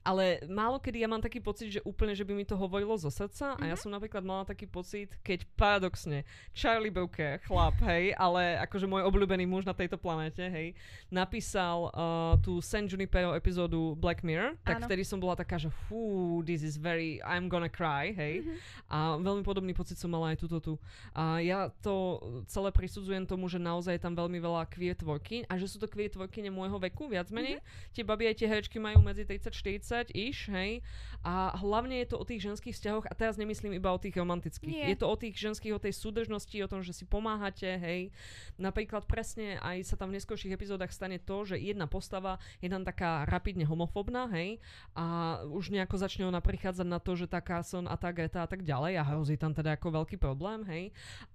[0.00, 3.12] Ale málo kedy ja mám taký pocit, že úplne, že by mi to hovorilo zo
[3.12, 3.62] srdca mm-hmm.
[3.62, 3.82] a ja mhm.
[3.84, 6.24] som napríklad mala taký pocit, keď paradoxne
[6.56, 10.72] Charlie Bouquet, chlap, hej, ale akože môj obľúbený muž na tejto planete, hej,
[11.12, 14.86] napísal uh, tú San Junipero epizódu Black Mirror, tak ano.
[14.88, 18.40] vtedy som bola taká, že fú, this is very, I'm gonna cry, hej.
[18.40, 18.56] Mm-hmm.
[18.88, 20.72] A veľmi podobný pocit som mala aj túto tu.
[21.12, 22.16] A ja to
[22.48, 25.84] celé prisudzujem tomu, že naozaj je tam veľmi veľa queer tvorkyň a že sú to
[25.84, 27.60] queer tvorkyne môjho veku, viac menej.
[27.60, 27.92] Mm-hmm.
[27.92, 30.86] Tie babi aj tie herečky majú medzi 30 40 30-ish, hej.
[31.20, 34.72] A hlavne je to o tých ženských vzťahoch a teraz nemyslím iba o tých romantických.
[34.72, 34.88] Nie.
[34.88, 38.08] Je to o tých ženských, o tej súdržnosti, o tom, že si pomáhate, hej.
[38.56, 42.88] Napríklad presne aj sa tam v neskôrších epizódach stane to, že jedna postava je tam
[42.88, 44.64] taká rapidne homofobná, hej.
[44.96, 48.48] A už nejako začne ona prichádzať na to, že tá Carson a tá Greta a
[48.48, 50.84] tak ďalej a hrozí tam teda ako veľký problém, hej.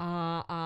[0.01, 0.59] A, a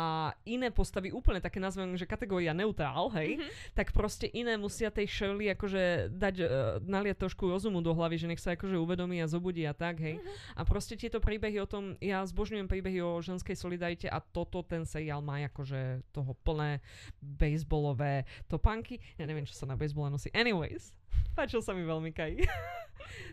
[0.47, 3.75] iné postavy úplne také nazvem, že kategória neutrál, hej, mm-hmm.
[3.75, 6.47] tak proste iné musia tej Shirley akože dať, uh,
[6.87, 10.19] naliať trošku rozumu do hlavy, že nech sa akože uvedomí a zobudí a tak, hej.
[10.19, 10.59] Mhm.
[10.59, 14.83] A proste tieto príbehy o tom, ja zbožňujem príbehy o ženskej solidarite a toto ten
[14.83, 16.83] seriál má akože toho plné
[17.23, 18.99] baseballové topánky.
[19.15, 20.27] Ja neviem, čo sa na baseball nosí.
[20.35, 20.98] Anyways,
[21.33, 22.31] páčil sa mi veľmi Kaj.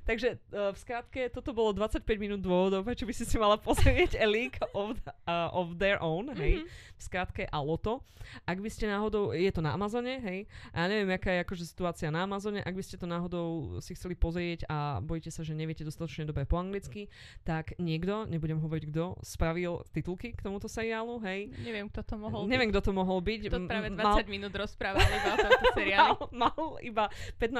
[0.06, 4.14] Takže uh, v skratke, toto bolo 25 minút dôvodov, prečo by si si mala pozrieť
[4.22, 4.94] A League of,
[5.26, 6.62] uh, of Their Own, hej.
[6.62, 6.66] Mhm.
[6.96, 8.00] V skratke a Loto.
[8.42, 10.46] Ak by ste náhodou, je to na Amazone, hej.
[10.70, 12.58] A ja neviem, aká je akože situácia na Amazone.
[12.58, 16.42] Ak by ste to náhodou si chceli pozrieť a bojíte sa, že neviete dostatočne dobre
[16.42, 17.06] po anglicky,
[17.42, 21.50] tak niekto, nebudem hovoriť kto, spravil titulky k tomuto seriálu, hej.
[21.60, 23.40] Neviem, kto to mohol Neviem, kto to mohol byť.
[23.46, 23.52] byť.
[23.52, 26.14] To práve m- 20 minút rozprával iba o tomto seriáli.
[26.34, 27.04] mal, mal iba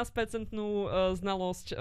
[0.06, 1.78] 15-percentnú uh, znalosť uh,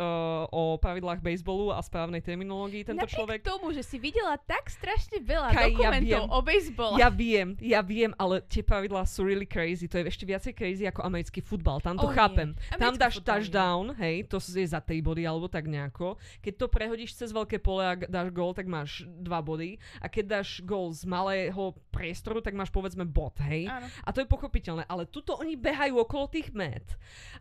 [0.50, 3.40] o pravidlách baseballu a správnej terminológii tento Napriek človek.
[3.42, 6.32] tomu, že si videla tak strašne veľa Kaj, ja dokumentov viem.
[6.32, 6.96] o basebole.
[6.98, 9.86] Ja viem, ja viem, ale tie pravidlá sú really crazy.
[9.86, 11.78] To je ešte viacej crazy ako americký futbal.
[11.80, 12.18] Tam to Oh, nie.
[12.18, 12.50] chápem.
[12.72, 13.30] Tam Americký dáš futbal nie.
[13.30, 16.18] touchdown, hej, to je za 3 body alebo tak nejako.
[16.42, 19.78] Keď to prehodíš cez veľké pole a dáš gól, tak máš 2 body.
[20.00, 23.66] A keď dáš gól z malého priestoru, tak máš povedzme bod, hej.
[23.66, 23.88] Áno.
[24.02, 26.86] A to je pochopiteľné, ale tuto oni behajú okolo tých met.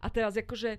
[0.01, 0.74] A teraz akože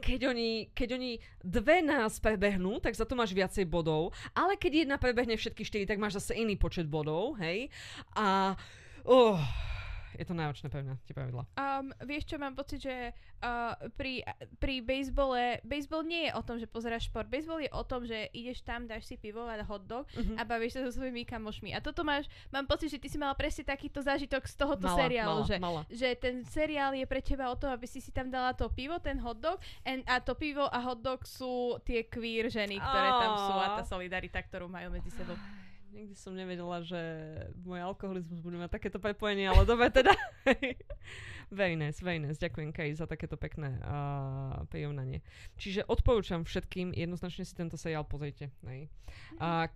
[0.00, 1.12] keď oni, keď oni
[1.44, 5.84] dve nás prebehnú, tak za to máš viacej bodov, ale keď jedna prebehne všetky štyri,
[5.84, 7.68] tak máš zase iný počet bodov, hej?
[8.16, 8.56] A
[9.04, 9.36] oh,
[10.12, 11.44] je to náročné pre mňa, tie pravidla.
[11.54, 14.22] Um, vieš čo, mám pocit, že uh, pri,
[14.56, 17.26] pri bejsbole, bejsbol nie je o tom, že pozeráš šport.
[17.26, 20.36] Bejsbol je o tom, že ideš tam, dáš si pivo a hot dog Mhm.
[20.36, 21.70] a bavíš sa so svojimi kamošmi.
[21.70, 24.98] A toto máš, mám pocit, že ty si mala presne takýto zážitok z tohoto Mala,
[24.98, 25.80] seriálu, mala, že mala.
[25.86, 28.98] že ten seriál je pre teba o tom, aby si si tam dala to pivo,
[28.98, 33.54] ten hotdog and, a to pivo a hotdog sú tie queer ženy, ktoré tam sú
[33.54, 35.36] a tá solidarita, ktorú majú medzi sebou.
[35.90, 37.00] Nikdy som nevedela, že
[37.66, 40.14] môj alkoholizmus bude mať takéto prepojenie, ale dobre teda.
[41.98, 42.38] very nice.
[42.38, 45.26] Ďakujem Kaj za takéto pekné uh, prirovnanie.
[45.58, 48.54] Čiže odporúčam všetkým, jednoznačne si tento seriál pozrite.
[48.62, 49.66] Uh,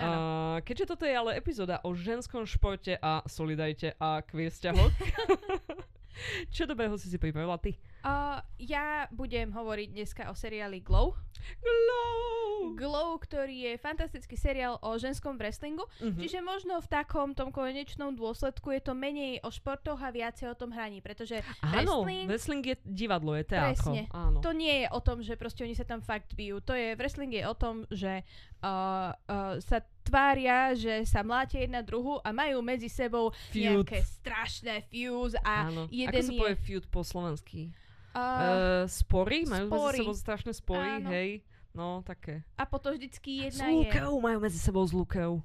[0.00, 0.14] Áno.
[0.14, 4.94] uh, keďže toto je ale epizóda o ženskom športe a solidarite a queer vzťahoch,
[6.54, 7.76] čo dobrého si si pripravila ty?
[8.00, 11.12] Uh, ja budem hovoriť dneska o seriáli Glow.
[11.60, 12.72] Glow!
[12.76, 15.84] Glow, ktorý je fantastický seriál o ženskom wrestlingu.
[16.00, 16.20] Mhm.
[16.20, 20.56] Čiže možno v takom tom konečnom dôsledku je to menej o športoch a viacej o
[20.56, 23.92] tom hraní, pretože Áno, wrestling- wrestling je divadlo, je teátro.
[23.92, 24.08] Presne.
[24.12, 24.38] Áno.
[24.40, 26.60] to nie je o tom, že proste oni sa tam fakt bijú.
[26.64, 28.24] To je, wrestling je o tom, že
[28.64, 33.86] uh, uh, sa tvária, že sa mlátia jedna druhu a majú medzi sebou Feud.
[33.86, 35.86] nejaké strašné fuse a Áno.
[35.86, 36.40] jeden Ako sa je...
[36.40, 37.70] povie feud po slovensky?
[38.10, 39.46] Uh, Uh, spory?
[39.46, 39.98] Majú medzi spory.
[40.02, 41.08] sebou strašné spory, Áno.
[41.08, 41.30] hej?
[41.70, 42.42] No, také.
[42.58, 43.86] a potom vždycky S jedna je...
[43.86, 45.38] Lukou majú medzi sebou s Lukou.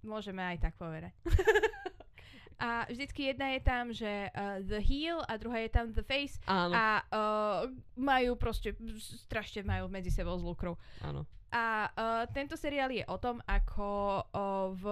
[0.00, 1.10] Môžeme aj tak povedať.
[2.56, 6.40] A vždycky jedna je tam, že uh, the heel a druhá je tam the face
[6.46, 8.72] Áno, a uh, majú proste,
[9.28, 10.80] strašne majú medzi sebou zlukrov.
[11.04, 11.28] áno.
[11.54, 13.88] A uh, tento seriál je o tom, ako
[14.34, 14.84] uh, v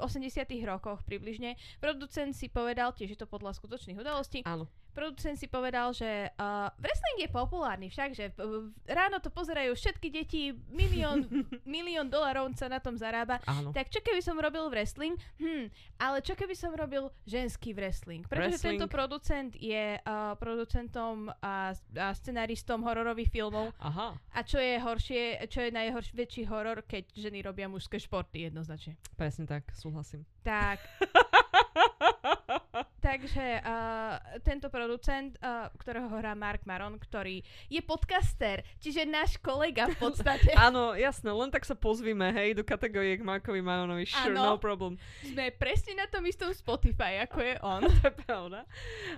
[0.00, 4.66] 80 rokoch približne producent si povedal, tiež je to podľa skutočných udalostí, Áno.
[4.98, 10.10] Producent si povedal, že uh, wrestling je populárny však, že uh, ráno to pozerajú všetky
[10.10, 11.22] deti, milión,
[11.78, 13.38] milión dolarov sa na tom zarába.
[13.46, 13.70] Áno.
[13.70, 15.14] Tak čo keby som robil wrestling?
[15.38, 15.70] Hm,
[16.02, 18.26] ale čo keby som robil ženský wrestling?
[18.26, 18.82] Pretože Wrestling.
[18.82, 23.70] tento producent je uh, producentom a, a scenaristom hororových filmov.
[23.78, 28.96] Aha, A čo je horšie, čo je najväčší horor, keď ženy robia mužské športy jednoznačne.
[29.14, 30.24] presne tak, súhlasím.
[30.42, 30.80] Tak,
[33.06, 39.88] takže uh, tento producent, uh, ktorého hrá Mark Maron, ktorý je podcaster, čiže náš kolega
[39.92, 40.52] v podstate.
[40.68, 44.60] Áno, jasné, len tak sa pozvíme, hej, do kategórie k Markovi Maronovi, sure, ano, no
[44.60, 44.96] problem.
[45.24, 47.80] Sme presne na tom istom Spotify, ako je on.
[47.88, 48.60] to je pravda.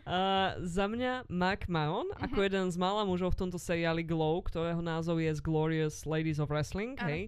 [0.05, 2.27] Uh, za mňa Mark Maron, uh-huh.
[2.27, 6.51] ako jeden z mála mužov v tomto seriáli Glow, ktorého názov je Glorious Ladies of
[6.51, 7.09] Wrestling, ano.
[7.09, 7.23] hej,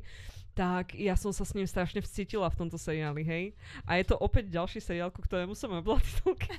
[0.52, 3.44] tak ja som sa s ním strašne vcítila v tomto seriáli, hej.
[3.88, 6.52] A je to opäť ďalší seriál, ku ktorému som robila titulky.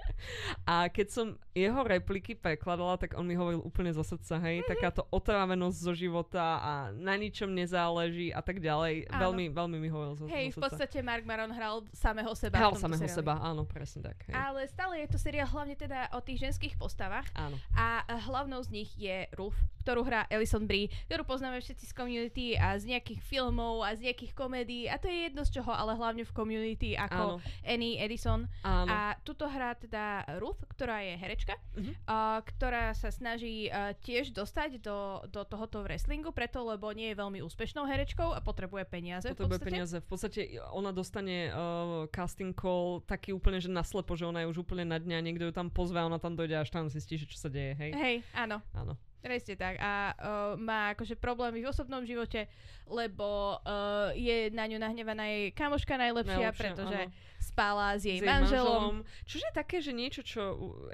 [0.72, 4.64] a keď som jeho repliky prekladala, tak on mi hovoril úplne zo srdca, hej.
[4.64, 4.72] Mm-hmm.
[4.72, 9.12] Takáto otrávenosť zo života a na ničom nezáleží a tak ďalej.
[9.12, 9.20] Áno.
[9.28, 12.56] Veľmi, veľmi mi hovoril zo, hej, zo v podstate Mark Maron hral samého seba.
[12.56, 13.18] Hral samého seriáli.
[13.20, 14.24] seba, áno, presne tak.
[14.24, 14.34] Hej.
[14.34, 17.28] Ale stále je to seriál hlavne teda o tých ženských postavách.
[17.36, 17.60] Áno.
[17.76, 22.46] A hlavnou z nich je Ruth, ktorú hrá Alison Brie, ktorú poznáme všetci z community
[22.56, 25.74] a z nejakých nejakých filmov a z nejakých komédií a to je jedno z čoho,
[25.74, 27.66] ale hlavne v community ako Áno.
[27.66, 28.46] Annie Edison.
[28.62, 28.86] Áno.
[28.86, 31.92] A tuto hrá teda Ruth, ktorá je herečka, uh-huh.
[32.06, 37.16] uh, ktorá sa snaží uh, tiež dostať do, do tohoto wrestlingu, preto lebo nie je
[37.18, 39.26] veľmi úspešnou herečkou a potrebuje peniaze.
[39.34, 39.96] Potrebuje v peniaze.
[39.98, 44.62] V podstate ona dostane uh, casting call taký úplne, že naslepo, že ona je už
[44.62, 47.26] úplne na dňa, niekto ju tam pozve a ona tam dojde až tam zistí, že
[47.26, 47.74] čo sa deje.
[47.74, 48.62] Hej, hej áno.
[48.76, 48.94] Áno.
[49.18, 49.82] Presne tak.
[49.82, 52.46] A uh, má akože problémy v osobnom živote,
[52.86, 57.42] lebo uh, je na ňu nahnevaná jej kamoška najlepšia, najlepšia pretože áno.
[57.42, 59.02] spála s jej, s jej manželom.
[59.02, 59.26] manželom.
[59.26, 60.40] Čiže také, že niečo, čo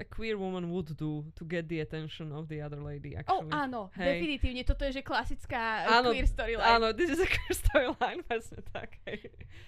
[0.01, 3.13] a queer woman would do to get the attention of the other lady.
[3.13, 3.45] Actually.
[3.45, 4.17] Oh, áno, hey.
[4.17, 4.65] definitívne.
[4.65, 6.65] Toto je, že klasická áno, queer storyline.
[6.65, 8.97] Áno, this is a queer storyline, presne tak.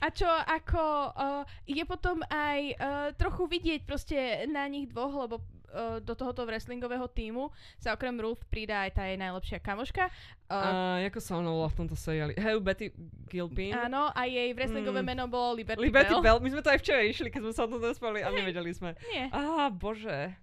[0.02, 5.46] A čo ako uh, je potom aj uh, trochu vidieť proste na nich dvoch, lebo
[5.74, 10.08] uh, do tohoto wrestlingového týmu sa okrem Ruth pridá aj tá jej najlepšia kamoška.
[10.48, 12.34] Uh, uh, ako sa ona volá v tomto seriáli?
[12.40, 12.88] Hej, Betty
[13.28, 13.76] Gilpin.
[13.76, 15.08] Áno, a jej wrestlingové mm.
[15.08, 16.40] meno bolo Liberty, Liberty Bell.
[16.40, 16.40] Bell.
[16.40, 18.96] My sme to aj včera išli, keď sme sa o tom rozprávali a nevedeli sme.
[19.12, 19.28] Nie.
[19.34, 20.36] Á, bože.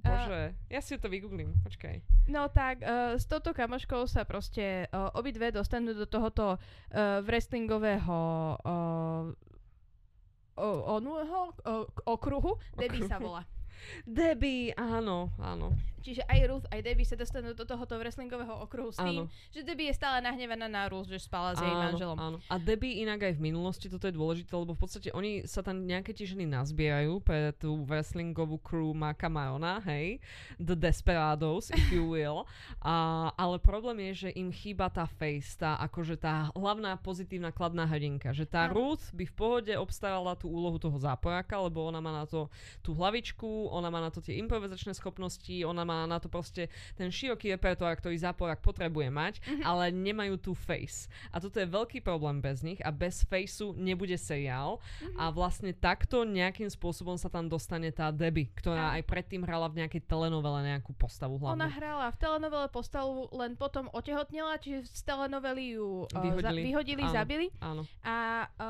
[0.00, 2.00] Bože, uh, ja si to vygooglím, počkaj.
[2.32, 8.16] No tak, uh, s touto kamoškou sa proste uh, obidve dostanú do tohoto uh, wrestlingového
[8.64, 9.28] uh,
[10.60, 11.56] onuho,
[12.04, 13.44] okruhu, Debbie sa volá.
[14.04, 15.70] Debbie, áno, áno.
[16.00, 19.52] Čiže aj Ruth, aj Debbie sa dostanú do tohoto wrestlingového okruhu s tým, áno.
[19.52, 22.16] že Debbie je stále nahnevaná na Ruth, že spala s jej manželom.
[22.16, 22.36] Áno.
[22.48, 25.84] A Debbie inak aj v minulosti, toto je dôležité, lebo v podstate oni sa tam
[25.84, 30.24] nejaké tie ženy nazbierajú pre tú wrestlingovú crew Marka Marona, hej,
[30.56, 32.48] The Desperados, if you will.
[32.80, 37.84] A, ale problém je, že im chýba tá face, tá akože tá hlavná pozitívna kladná
[37.84, 38.96] hrdinka, že tá áno.
[38.96, 42.48] Ruth by v pohode obstarala tú úlohu toho záporáka, lebo ona má na to
[42.80, 47.08] tú hlavičku, ona má na to tie improvizačné schopnosti, ona má na to proste ten
[47.10, 49.62] široký repertoár, ktorý záporak potrebuje mať, mm-hmm.
[49.66, 51.10] ale nemajú tú face.
[51.34, 55.18] A toto je veľký problém bez nich a bez faceu nebude seriál mm-hmm.
[55.18, 59.84] a vlastne takto nejakým spôsobom sa tam dostane tá Debbie, ktorá aj predtým hrala v
[59.84, 61.60] nejakej telenovele nejakú postavu hlavne.
[61.60, 66.66] Ona hrala v telenovele postavu, len potom otehotnila, čiže z telenovely ju uh, vyhodili, za,
[66.68, 67.46] vyhodili áno, zabili.
[67.60, 67.82] Áno.
[68.06, 68.69] A uh,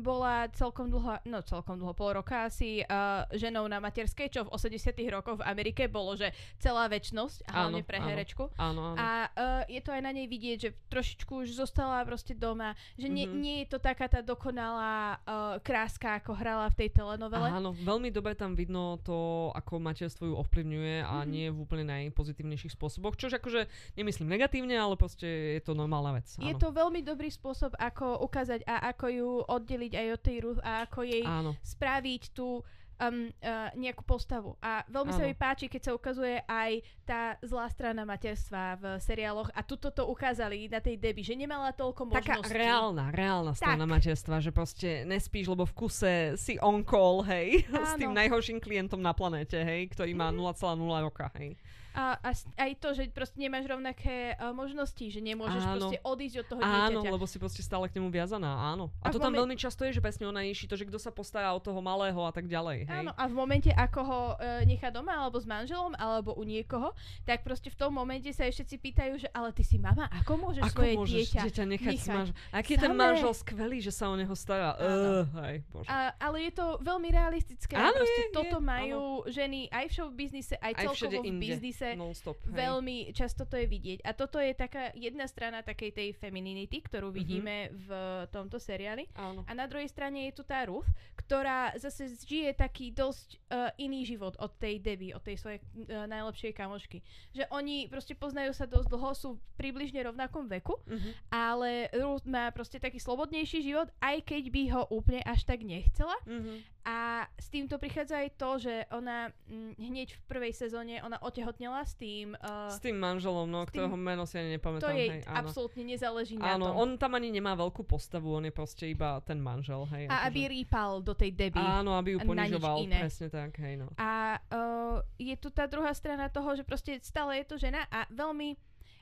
[0.00, 4.52] bola celkom dlho, no celkom dlho, pol roka asi uh, ženou na materskej, čo v
[4.52, 8.48] 80 rokoch v Amerike bolo, že celá väčnosť, a hlavne pre herečku.
[8.56, 8.98] Áno, áno.
[8.98, 13.06] A uh, je to aj na nej vidieť, že trošičku už zostala proste doma, že
[13.06, 13.42] nie, mm-hmm.
[13.42, 17.48] nie je to taká tá dokonalá uh, kráska, ako hrala v tej telenovele.
[17.52, 21.30] Áno, veľmi dobre tam vidno to, ako materstvo ju ovplyvňuje a mm-hmm.
[21.30, 26.26] nie v úplne najpozitívnejších spôsoboch, čož akože nemyslím negatívne, ale proste je to normálna vec.
[26.38, 26.48] Áno.
[26.48, 30.60] Je to veľmi dobrý spôsob, ako ukázať a ako ju oddeliť aj od tej Ruth
[30.64, 31.54] a ako jej áno.
[31.62, 32.64] spraviť tú
[33.00, 34.56] um, uh, nejakú postavu.
[34.60, 35.18] A veľmi ano.
[35.18, 39.92] sa mi páči, keď sa ukazuje aj tá zlá strana materstva v seriáloch a tuto
[39.92, 42.26] to ukázali na tej Debbie, že nemala toľko možností.
[42.26, 43.92] Taká reálna, reálna strana tak.
[44.00, 48.98] materstva, že proste nespíš, lebo v kuse si on call, hej, s tým najhorším klientom
[48.98, 50.56] na planéte, hej, ktorý má mm-hmm.
[50.56, 51.54] 0,0 roka, hej.
[51.96, 55.72] A, a aj to, že proste nemáš rovnaké uh, možnosti, že nemôžeš áno.
[55.80, 56.92] proste odísť od toho dieťaťa.
[56.92, 58.92] Áno, lebo si proste stále k nemu viazaná, áno.
[59.00, 59.48] A, a to tam momen...
[59.48, 62.20] veľmi často je, že presne ona ješí to, že kto sa postará o toho malého
[62.20, 62.84] a tak ďalej.
[62.84, 63.00] Hej?
[63.00, 66.92] Áno, a v momente, ako ho uh, nechá doma, alebo s manželom, alebo u niekoho,
[67.24, 70.36] tak proste v tom momente sa ešte si pýtajú, že ale ty si mama, ako
[70.36, 72.28] môžeš ako svoje môžeš dieťa, dieťa nechať, nechať manž...
[72.52, 74.76] Aký je ten manžel skvelý, že sa o neho stará.
[74.76, 75.88] Uh, hej, bože.
[75.88, 77.72] A, ale je to veľmi realistické.
[77.72, 79.32] Áno, proste je, toto je, majú áno.
[79.32, 81.85] ženy aj v show biznise, aj, aj celkovo v biznise.
[81.94, 84.02] Non-stop, veľmi často to je vidieť.
[84.02, 87.14] A toto je taká jedna strana takej tej femininity, ktorú mhm.
[87.14, 87.76] vidíme mm-hmm.
[87.86, 87.90] v
[88.34, 89.06] tomto seriáli.
[89.14, 89.46] Áno.
[89.46, 94.06] A na druhej strane je tu tá Ruth, ktorá zase žije taký dosť uh, iný
[94.06, 97.02] život od tej Debbie, od tej svojej uh, najlepšej kamošky.
[97.34, 101.12] Že oni proste poznajú sa dosť dlho, sú približne rovnakom veku, mm-hmm.
[101.34, 106.14] ale Ruth má proste taký slobodnejší život, aj keď by ho úplne až tak nechcela.
[106.24, 106.75] Mm-hmm.
[106.86, 111.82] A s týmto prichádza aj to, že ona m, hneď v prvej sezóne ona otehotnela
[111.82, 112.38] s tým...
[112.38, 114.86] Uh, s tým manželom, no, ktorého tým, meno si ani nepamätám.
[114.86, 115.36] To jej hej, áno.
[115.42, 116.78] absolútne nezáleží áno, na tom.
[116.78, 120.06] on tam ani nemá veľkú postavu, on je proste iba ten manžel, hej.
[120.06, 120.62] A aby že...
[120.62, 121.58] rýpal do tej deby.
[121.58, 123.90] Áno, aby ju ponižoval, presne tak, hej, no.
[123.98, 128.06] A uh, je tu tá druhá strana toho, že proste stále je to žena a
[128.14, 128.54] veľmi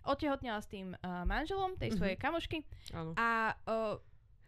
[0.08, 2.32] otehotnela s tým uh, manželom tej svojej mm-hmm.
[2.32, 2.58] kamošky.
[2.96, 3.12] Áno.
[3.16, 4.00] A uh,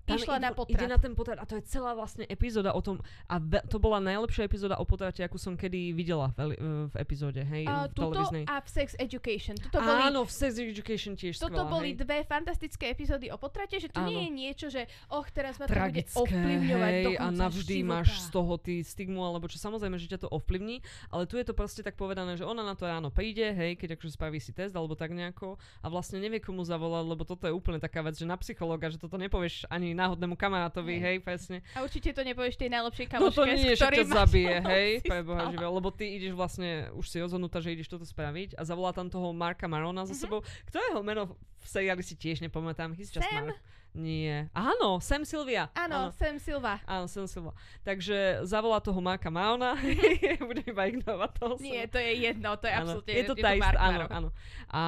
[0.06, 0.78] tam išla ide, na potrat.
[0.78, 3.82] Ide na ten potrat a to je celá vlastne epizóda o tom a ve, to
[3.82, 6.54] bola najlepšia epizóda o potrate, akú som kedy videla v,
[6.86, 8.44] v epizóde, hej, uh, v televíznej.
[8.46, 9.58] a v Sex Education.
[9.58, 12.06] Tuto boli, Áno, v Sex Education tiež Toto skvelá, boli hej.
[12.06, 14.14] dve fantastické epizódy o potrate, že to Áno.
[14.14, 17.90] nie je niečo, že och, teraz ma to Tragické, bude ovplyvňovať hej, a navždy života.
[17.90, 21.44] máš z toho ty stigmu, alebo čo samozrejme, že ťa to ovplyvní, ale tu je
[21.48, 24.54] to proste tak povedané, že ona na to áno príde, hej, keď akože spraví si
[24.54, 28.14] test alebo tak nejako a vlastne nevie komu zavolať, lebo toto je úplne taká vec,
[28.14, 31.64] že na psychologa, že toto nepovieš ani náhodnému kamarátovi, hej, presne.
[31.72, 35.20] A určite to nepovieš tej najlepšej No kamoške, to nie, ktorým ťa zabije, hej, pre
[35.20, 38.92] Boha živého, lebo ty ideš vlastne, už si rozhodnutá, že ideš toto spraviť a zavolá
[38.92, 40.20] tam toho Marka Marona za Mhm.
[40.20, 41.22] sebou, ktorého meno
[41.56, 42.92] v seriáli si tiež nepamätám.
[42.92, 43.48] He's just Sam?
[43.48, 43.58] Mark.
[43.96, 44.52] Nie.
[44.52, 45.72] Áno, Sam Sylvia.
[45.72, 46.84] Áno, Sam Silva.
[46.84, 47.56] Áno, Sam Silva.
[47.80, 49.72] Takže zavolá toho Marka Marona,
[50.48, 53.40] budem iba ignorovať toho Nie, to je jedno, to je Áno, absolútne je to je
[53.40, 54.10] to Mark áno, Marok.
[54.12, 54.28] áno.
[54.68, 54.82] A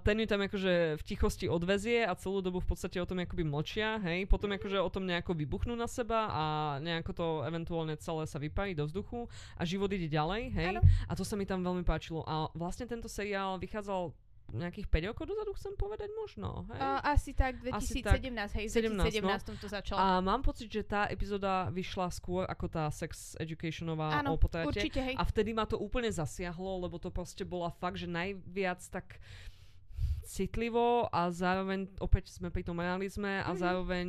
[0.00, 3.44] ten ju tam akože v tichosti odvezie a celú dobu v podstate o tom akoby
[3.44, 4.24] mlčia, hej.
[4.24, 4.56] Potom Mhm.
[4.56, 6.42] akože o tom nejako vybuchnú na seba a
[6.80, 10.68] nejako to eventuálne celé sa vypají do vzduchu a život ide ďalej, hej.
[10.72, 10.80] Áno.
[11.04, 12.24] A to sa mi tam veľmi páčilo.
[12.24, 14.08] A vlastne tento seriál vychádzal
[14.46, 16.78] nejakých 5 rokov dozadu, chcem povedať možno, hej.
[16.78, 19.96] Uh, asi tak Asi 2017, hej, v 17, 2017 to začalo.
[19.96, 24.68] A mám pocit, že tá epizóda vyšla skôr ako tá sex educationová Áno, o potrate.
[24.68, 25.16] určite, hej.
[25.16, 29.16] A vtedy ma to úplne zasiahlo, lebo to proste bola fakt, že najviac tak
[30.22, 33.58] citlivo a zároveň opäť sme pri tom realizme a Mhm.
[33.58, 34.06] zároveň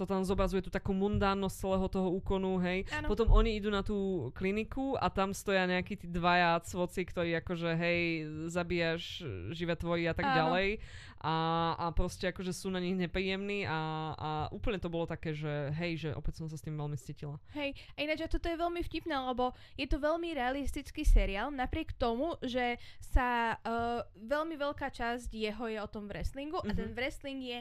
[0.00, 2.88] to tam zobrazuje tú takú mundánnosť celého toho úkonu, hej.
[2.88, 3.12] Áno.
[3.12, 7.70] Potom oni idú na tú kliniku a tam stoja nejakí tí dvaja cvoci, ktorí akože
[7.76, 8.00] hej,
[8.48, 9.20] zabíjaš
[9.52, 10.36] živé tvoji a tak Áno.
[10.40, 10.80] ďalej.
[11.20, 11.34] A,
[11.76, 13.76] a proste akože sú na nich nepríjemní a,
[14.16, 17.36] a úplne to bolo také, že hej, že opäť som sa s tým veľmi cítila.
[17.52, 21.92] Hej, a ináč a toto je veľmi vtipné, lebo je to veľmi realistický seriál, napriek
[21.92, 26.76] tomu, že sa uh, veľmi veľká časť jeho je o tom wrestlingu a Mhm.
[26.78, 27.58] ten wrestling je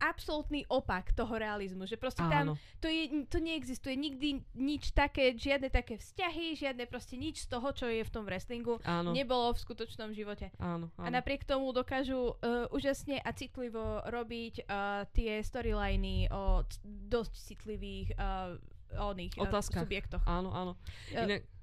[0.00, 2.52] absolútny opak toho realizmu, že proste tam Áno.
[2.80, 7.68] to, je, to neexistuje nikdy nič také, žiadne také vzťahy, žiadne proste nič z toho,
[7.70, 10.48] čo je v tom wrestlingu, Áno, nebolo v skutočnom živote.
[10.56, 11.12] áno, A áno.
[11.12, 18.16] napriek tomu dokážu uh, úžasne a citlivo robiť uh, tie storyliny o c- dosť citlivých
[18.16, 18.56] uh,
[18.96, 19.84] oných uh, Otázkach.
[19.84, 20.24] subjektoch.
[20.24, 20.72] Áno, áno.
[21.12, 21.59] Inak, uh,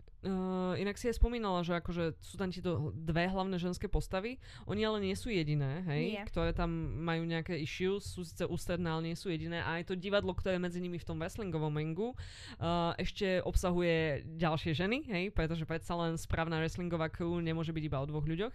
[0.77, 4.41] inak si aj spomínala, že akože sú tam tieto dve hlavné ženské postavy.
[4.65, 6.23] Oni ale nie sú jediné, hej, Nie.
[6.27, 6.69] ktoré tam
[7.03, 9.61] majú nejaké issues, sú síce ústredné, ale nie sú jediné.
[9.61, 14.25] A aj to divadlo, ktoré je medzi nimi v tom wrestlingovom ringu, uh, ešte obsahuje
[14.37, 18.53] ďalšie ženy, hej, pretože predsa len správna wrestlingová crew nemôže byť iba o dvoch ľuďoch.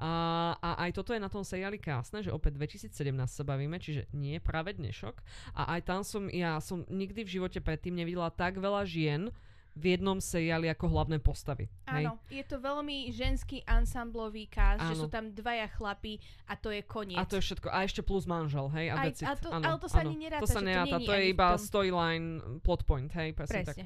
[0.00, 0.10] A,
[0.58, 2.92] a aj toto je na tom seriáli krásne, že opäť 2017
[3.26, 5.20] sa bavíme, čiže nie práve dnešok.
[5.56, 9.32] A aj tam som, ja som nikdy v živote predtým nevidela tak veľa žien,
[9.78, 11.70] v jednom seriáli ako hlavné postavy.
[11.86, 12.04] Hej?
[12.10, 15.02] Áno, je to veľmi ženský ansamblový cast, že Áno.
[15.04, 17.16] sú tam dvaja chlapi a to je koniec.
[17.16, 17.70] A to je všetko.
[17.70, 18.90] A ešte plus manžel, hej?
[18.90, 20.10] A Aj- a to- áno, ale to sa áno.
[20.10, 22.26] ani neráta, To sa že to neráta, není to je iba storyline,
[22.60, 23.30] plot point, hej?
[23.32, 23.76] Presne, tak.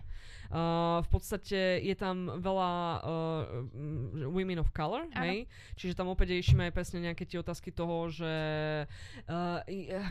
[0.54, 2.70] Uh, v podstate je tam veľa
[3.02, 5.50] uh, women of color, hej?
[5.74, 8.32] Čiže tam opäť riešime aj presne nejaké tie otázky toho, že
[9.26, 9.58] uh,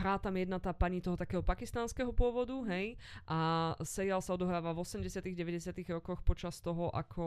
[0.04, 3.00] hrá tam jedna tá pani toho takého pakistánskeho pôvodu, hej?
[3.24, 7.24] A seriál sa odohráva v 80 90 rokoch počas toho, ako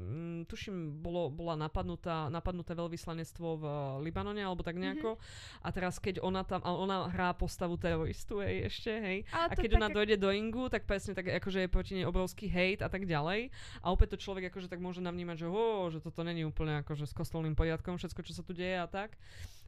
[0.00, 3.64] mm, tuším, bolo, bola napadnutá, napadnuté veľvyslanectvo v
[4.08, 5.20] Libanone, alebo tak nejako.
[5.60, 9.18] A teraz, keď ona tam, a ona hrá postavu teroristu, hej, ešte, hej?
[9.36, 12.08] Ale A keď ona také- dojde do ringu, tak presne tak, akože je proti nej
[12.08, 13.50] obrovský hejt a tak ďalej.
[13.82, 17.10] A opäť to človek akože tak môže navnímať, že, ho, že toto není úplne akože
[17.10, 19.18] s kostolným poriadkom, všetko, čo sa tu deje a tak.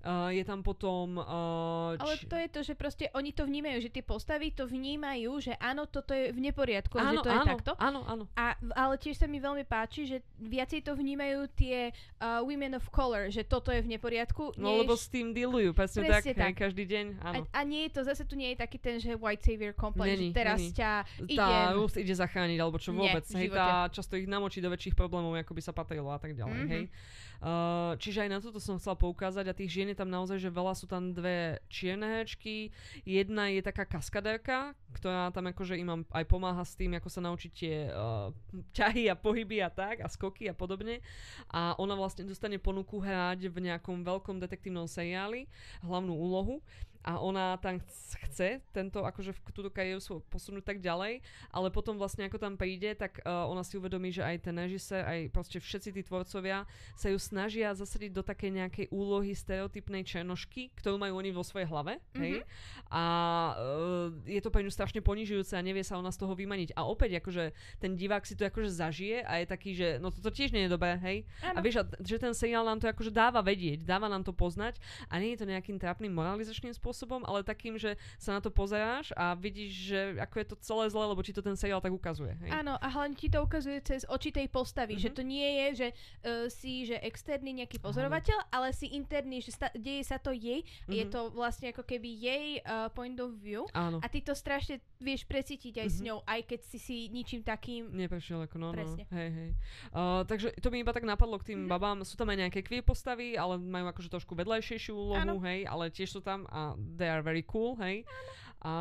[0.01, 1.21] Uh, je tam potom...
[1.21, 5.29] Uh, Ale to je to, že proste oni to vnímajú, že tie postavy to vnímajú,
[5.45, 7.73] že áno, toto je v neporiadku, a že áno, to je áno, takto.
[7.77, 8.25] áno, áno.
[8.33, 12.89] A, ale tiež sa mi veľmi páči, že viacej to vnímajú tie uh, women of
[12.89, 14.57] color, že toto je v neporiadku.
[14.57, 16.65] No lebo s tým dealujú, presne, Presne tak, tak.
[16.65, 17.45] každý deň, áno.
[17.53, 20.17] a, a nie je to, zase tu nie je taký ten, že white savior complex,
[20.17, 20.73] že teraz není.
[20.73, 21.77] ťa tá idem.
[21.77, 23.25] Ruth ide zachrániť, alebo čo Nie, vôbec.
[23.29, 26.33] v hej, tá často ich namočí do väčších problémov, ako by sa patrilo a tak
[26.33, 26.57] ďalej.
[26.65, 26.69] Mhm.
[26.73, 26.85] Hej.
[27.41, 30.53] Uh, čiže aj na toto som chcela poukázať a tých žien je tam naozaj, že
[30.53, 32.69] veľa sú tam dve čierne herečky,
[33.09, 37.51] jedna je taká kaskadérka, ktorá tam akože im aj pomáha s tým, ako sa naučiť
[37.57, 38.29] tie uh,
[38.77, 41.01] ťahy a pohyby a tak a skoky a podobne.
[41.49, 45.49] A ona vlastne dostane ponuku hrať v nejakom veľkom detektívnom seriáli
[45.81, 46.61] hlavnú úlohu.
[47.01, 47.81] A ona tam
[48.29, 52.93] chce tento, akože v túto kariéru posunúť tak ďalej, ale potom vlastne ako tam príde,
[52.93, 57.09] tak uh, ona si uvedomí, že aj ten režisér, aj proste všetci tí tvorcovia sa
[57.09, 61.97] ju snažia zasadiť do také nejakej úlohy stereotypnej černošky, ktorú majú oni vo svojej hlave,
[61.97, 62.21] mm-hmm.
[62.21, 62.35] hej?
[62.93, 63.05] A
[63.57, 66.77] uh, je to pre ňu strašne ponižujúce a nevie sa ona z toho vymaniť.
[66.77, 70.29] A opäť, akože ten divák si to akože zažije a je taký, že no toto
[70.29, 71.19] tiež nie je dobré, hej?
[71.41, 71.57] Ano.
[71.57, 74.77] A vieš, že ten seriál nám to akože dáva vedieť, dáva nám to poznať
[75.09, 76.90] a nie je to nejakým trápnym moralizačným spôsobom,
[77.25, 81.05] ale takým, že sa na to pozeráš a vidíš, že ako je to celé zlé,
[81.11, 82.37] lebo ti to ten seriál tak ukazuje.
[82.47, 82.51] Hej?
[82.63, 85.11] Áno, a hlavne ti to ukazuje cez oči tej postavy, mm-hmm.
[85.11, 88.51] že to nie je, že uh, si že externý nejaký pozorovateľ, Áno.
[88.53, 90.93] ale si interný, že sta- deje sa to jej, mm-hmm.
[90.95, 93.99] je to vlastne ako keby jej uh, point of view Áno.
[94.03, 96.03] a ty to strašne vieš precítiť aj mm-hmm.
[96.03, 97.89] s ňou, aj keď si si ničím takým...
[97.93, 98.77] Neprešiel ako no, no.
[98.77, 99.05] Presne.
[99.09, 99.15] no.
[99.17, 99.51] Hej, hej.
[99.91, 101.73] Uh, takže to mi iba tak napadlo k tým mm-hmm.
[101.73, 101.99] babám.
[102.05, 106.13] Sú tam aj nejaké queer postavy, ale majú akože trošku vedľajšiejšiu úlohu, hej, ale tiež
[106.13, 108.05] sú tam a they are very cool, hej.
[108.61, 108.77] A,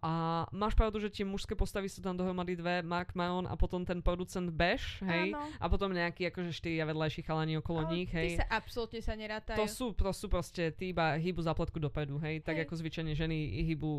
[0.00, 0.12] a
[0.48, 4.00] máš pravdu, že tie mužské postavy sú tam dohromady dve, Mark Maron a potom ten
[4.00, 5.36] producent Bash, hej?
[5.36, 5.44] Áno.
[5.60, 8.40] A potom nejaký akože štyria vedľajší chalani okolo Ale nich, hej?
[8.40, 9.60] Ty sa absolútne sa nerátajú.
[9.60, 12.40] To sú, to sú proste, tí iba hýbu zápletku dopredu, hej?
[12.40, 12.64] Tak hej.
[12.64, 13.90] ako zvyčajne ženy hýbu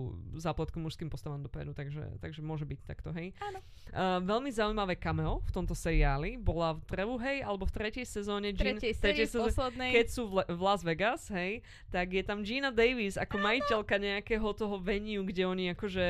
[0.41, 3.37] zápletku mužským postavám dopredu, takže, takže môže byť takto, hej?
[3.45, 3.61] Áno.
[3.93, 8.79] Uh, veľmi zaujímavé cameo v tomto seriáli bola v druhej alebo v tretej sezóne Jean,
[8.79, 11.61] tretej, tretej sezóne, keď sú v, v Las Vegas, hej,
[11.93, 16.05] tak je tam Gina Davis ako majiteľka nejakého toho venue venue, kde oni akože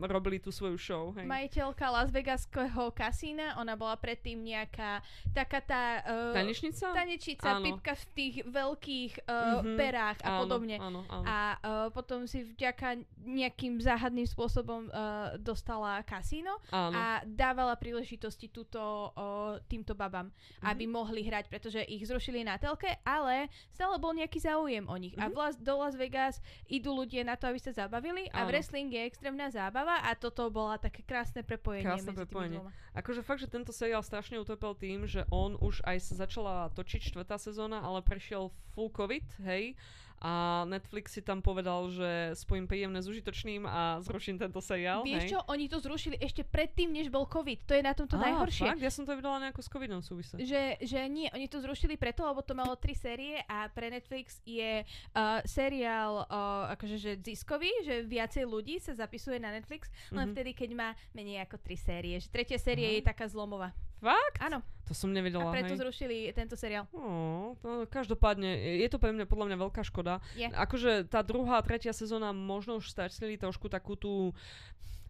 [0.00, 0.08] hej.
[0.08, 1.12] robili tú svoju show.
[1.20, 1.28] Hej.
[1.28, 5.04] Majiteľka Las Vegaského kasína, ona bola predtým nejaká
[5.36, 5.82] taká tá...
[6.08, 6.96] Uh, tanečnica?
[6.96, 9.76] Tanečnica, pipka v tých veľkých uh, mm-hmm.
[9.76, 10.76] perách a áno, podobne.
[10.80, 11.24] Áno, áno.
[11.28, 16.96] A uh, potom si vďaka nejakým záhadným spôsobom uh, dostala kasíno áno.
[16.96, 20.64] a dávala príležitosti túto uh, týmto babám, mm-hmm.
[20.64, 25.12] aby mohli hrať, pretože ich zrušili na telke, ale stále bol nejaký záujem o nich.
[25.12, 25.28] Mm-hmm.
[25.28, 26.40] A v Las, do Las Vegas
[26.70, 30.46] idú ľudia na to, aby sa zabavili a v wrestling je extrémna zábava a toto
[30.48, 32.58] bola také krásne prepojenie krásne medzi prepojenie.
[32.58, 32.94] tými dvoma.
[32.96, 37.12] Akože fakt, že tento seriál strašne utopil tým, že on už aj sa začala točiť
[37.12, 39.74] štvrtá sezóna, ale prešiel full covid, hej,
[40.20, 45.04] a Netflix si tam povedal, že spojím príjemné s užitočným a zruším tento seriál.
[45.04, 45.32] Vieš hej?
[45.36, 47.68] čo, oni to zrušili ešte predtým, než bol COVID.
[47.68, 48.64] To je na tomto Á, najhoršie.
[48.72, 48.80] Fakt?
[48.80, 50.40] Ja som to videla nejako s COVIDom súvisle.
[50.40, 54.40] Že, že nie, oni to zrušili preto, lebo to malo tri série a pre Netflix
[54.48, 60.26] je uh, seriál uh, akože že ziskový, že viacej ľudí sa zapisuje na Netflix, len
[60.26, 60.32] mm-hmm.
[60.32, 62.16] vtedy, keď má menej ako tri série.
[62.16, 63.04] Že tretia série uh-huh.
[63.04, 63.76] je taká zlomová.
[64.00, 64.38] Fakt?
[64.42, 64.60] Áno.
[64.86, 65.50] To som nevedela.
[65.50, 65.82] A preto hej.
[65.82, 66.86] zrušili tento seriál.
[66.94, 70.22] No, to, každopádne, je to pre mňa podľa mňa veľká škoda.
[70.38, 70.46] Je.
[70.46, 74.30] Akože tá druhá, tretia sezóna možno už stratili trošku takú tú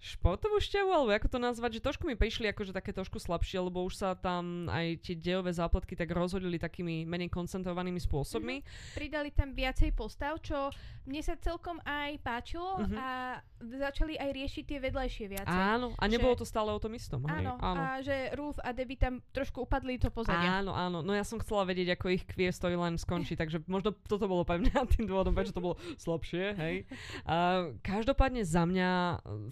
[0.00, 3.82] športovú šťavu, alebo ako to nazvať, že trošku mi prišli akože také trošku slabšie, lebo
[3.84, 8.60] už sa tam aj tie dejové zápletky tak rozhodili takými menej koncentrovanými spôsobmi.
[8.60, 8.96] Mm-hmm.
[8.96, 10.68] Pridali tam viacej postav, čo
[11.08, 12.98] mne sa celkom aj páčilo mm-hmm.
[12.98, 13.08] a
[13.62, 15.56] začali aj riešiť tie vedľajšie viacej.
[15.56, 17.24] Áno, a nebolo že, to stále o tom istom.
[17.24, 20.60] Áno, áno, a že Ruth a Debbie tam trošku upadli to pozadia.
[20.60, 24.28] Áno, áno, no ja som chcela vedieť, ako ich queer storyline skončí, takže možno toto
[24.28, 26.76] bolo pre mňa tým dôvodom, prečo to bolo slabšie, hej.
[27.24, 28.90] A, každopádne za mňa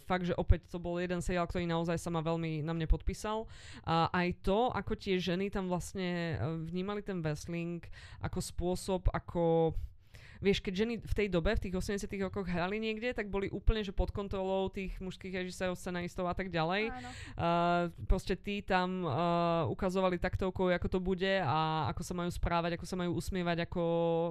[0.05, 3.47] fakt, že opäť to bol jeden seriál, ktorý naozaj sa ma veľmi na mne podpísal.
[3.87, 6.35] A aj to, ako tie ženy tam vlastne e,
[6.71, 7.83] vnímali ten wrestling
[8.21, 9.75] ako spôsob, ako
[10.45, 13.81] vieš, keď ženy v tej dobe, v tých 80 rokoch hrali niekde, tak boli úplne,
[13.81, 16.93] že pod kontrolou tých mužských režisérov, scenaristov a tak ďalej.
[17.33, 22.77] Uh, proste tí tam uh, ukazovali taktovkou, ako to bude a ako sa majú správať,
[22.77, 23.83] ako sa majú usmievať, ako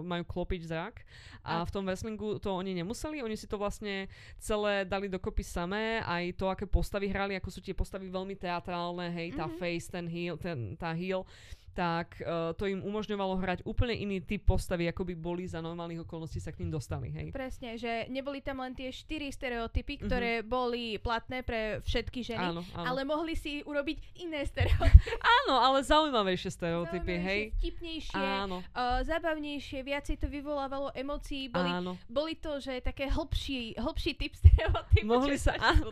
[0.05, 1.01] majú klopiť zrak.
[1.41, 4.05] A, a v tom wrestlingu to oni nemuseli, oni si to vlastne
[4.38, 9.09] celé dali dokopy samé, aj to, aké postavy hrali, ako sú tie postavy veľmi teatrálne,
[9.09, 9.59] hej, tá mm-hmm.
[9.59, 11.26] face, ten heel, ten, tá heel
[11.74, 16.06] tak uh, to im umožňovalo hrať úplne iný typ postavy, ako by boli za normálnych
[16.06, 17.10] okolností sa k ním dostali.
[17.10, 17.34] Hej?
[17.34, 20.02] Presne, že neboli tam len tie štyri stereotypy, mhm.
[20.06, 20.48] ktoré uh-huh.
[20.48, 22.86] boli platné pre všetky ženy, áno, áno.
[22.86, 25.18] ale mohli si urobiť iné stereotypy.
[25.18, 27.42] áno, ale zaujímavejšie stereotypy, hej?
[27.58, 28.62] Vtipnejšie, áno.
[28.78, 31.98] Uh, zabavnejšie, viacej to vyvolávalo emócií, boli, áno.
[32.06, 35.10] boli to, že také hlbší, hlbší typ stereotypu.
[35.10, 35.90] Mohli sa, áno,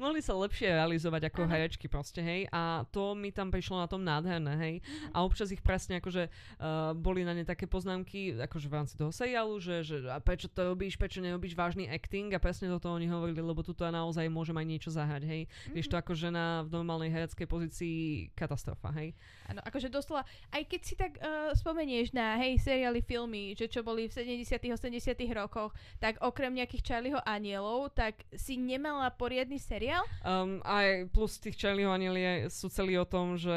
[0.00, 1.50] mohli sa lepšie realizovať ako áno.
[1.52, 2.48] herečky proste, hej?
[2.48, 4.76] A to mi tam prišlo na tom nádherné, hej?
[4.80, 8.94] Uh-huh a občas ich presne akože uh, boli na ne také poznámky, akože v rámci
[8.94, 12.78] toho seriálu, že, že a prečo to robíš, prečo nerobíš vážny acting a presne do
[12.78, 15.42] toho oni hovorili, lebo tu naozaj môže aj niečo zahrať, hej.
[15.50, 15.74] Mm-hmm.
[15.74, 17.96] Vieš to ako žena v normálnej hereckej pozícii
[18.38, 19.18] katastrofa, hej.
[19.48, 23.80] Áno, akože doslova, aj keď si tak uh, spomenieš na, hej, seriály, filmy, že čo
[23.80, 30.04] boli v 70 80 rokoch, tak okrem nejakých Charlieho anielov, tak si nemala poriadny seriál?
[30.20, 33.56] Um, aj plus tých Charlieho anieli sú celý o tom, že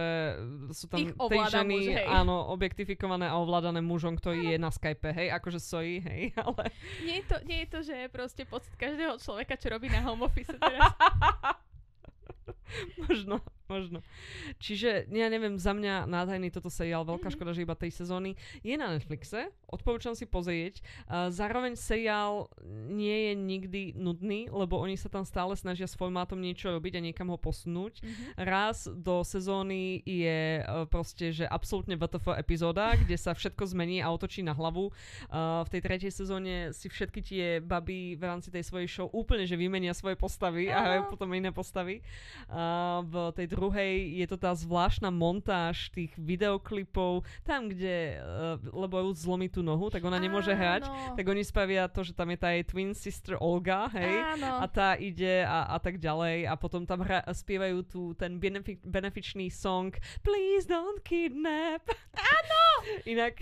[0.72, 2.08] sú tam tej ženy, muž, hej.
[2.08, 6.72] áno, objektifikované a ovládané mužom, ktorý je na Skype, hej, akože sojí, hej, ale...
[7.04, 10.24] Nie je to, nie je to že proste pocit každého človeka, čo robí na home
[10.24, 10.88] office teraz.
[13.08, 13.40] možno,
[13.72, 14.00] možno.
[14.60, 17.36] Čiže, ja neviem, za mňa nádherný toto seriál, veľká mm-hmm.
[17.40, 18.36] škoda, že iba tej sezóny.
[18.60, 20.84] Je na Netflixe, odporúčam si pozrieť.
[21.08, 22.52] Uh, zároveň seriál
[22.92, 27.06] nie je nikdy nudný, lebo oni sa tam stále snažia s formátom niečo robiť a
[27.08, 28.04] niekam ho posunúť.
[28.04, 28.28] Mm-hmm.
[28.44, 34.12] Raz do sezóny je uh, proste, že absolútne WTF epizóda, kde sa všetko zmení a
[34.12, 34.92] otočí na hlavu.
[35.32, 39.48] Uh, v tej tretej sezóne si všetky tie baby v rámci tej svojej show úplne,
[39.48, 42.04] že vymenia svoje postavy a hrajú potom iné postavy.
[42.50, 49.14] Uh, v tej druhej je to tá zvláštna montáž tých videoklipov, tam, kde, uh, lebo
[49.14, 50.62] zlomí tú nohu, tak ona nemôže Áno.
[50.64, 50.84] hrať,
[51.14, 54.64] tak oni spravia to, že tam je tá jej twin sister Olga, hej, Áno.
[54.64, 58.82] a tá ide a, a tak ďalej a potom tam hra, spievajú tu ten benefi-
[58.82, 59.94] benefičný song
[60.24, 61.84] Please don't kidnap.
[62.16, 62.64] Áno!
[63.12, 63.38] Inak,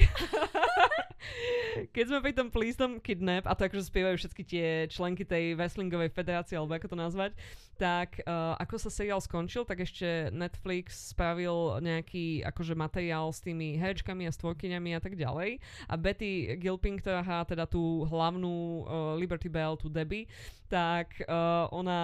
[1.95, 5.53] keď sme pri tom Please don't kidnap, a to akože spievajú všetky tie členky tej
[5.55, 7.31] wrestlingovej federácie, alebo ako to nazvať,
[7.79, 13.79] tak uh, ako sa seriál skončil, tak ešte Netflix spravil nejaký akože materiál s tými
[13.79, 15.63] herečkami a stvorkyňami a tak ďalej.
[15.87, 20.27] A Betty Gilpin, ktorá hrá teda tú hlavnú uh, Liberty Bell, tú Debbie,
[20.69, 21.99] tak uh, ona,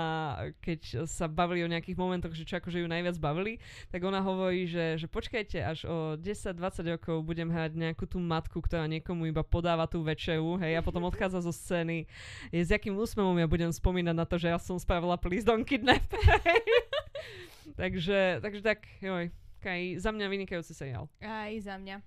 [0.63, 3.61] keď sa bavili o nejakých momentoch, že čo akože ju najviac bavili,
[3.93, 8.63] tak ona hovorí, že, že počkajte, až o 10-20 rokov budem hrať nejakú tú matku,
[8.63, 12.09] ktorá niekomu iba podáva tú večeru, hej, a potom odchádza zo scény.
[12.49, 15.64] Je, s jakým úsmevom ja budem spomínať na to, že ja som spravila Please Don't
[15.65, 16.05] kidnap.
[17.79, 19.33] takže, takže tak, joj.
[19.59, 21.09] Okay, za mňa vynikajúci seriál.
[21.25, 21.97] Aj za mňa.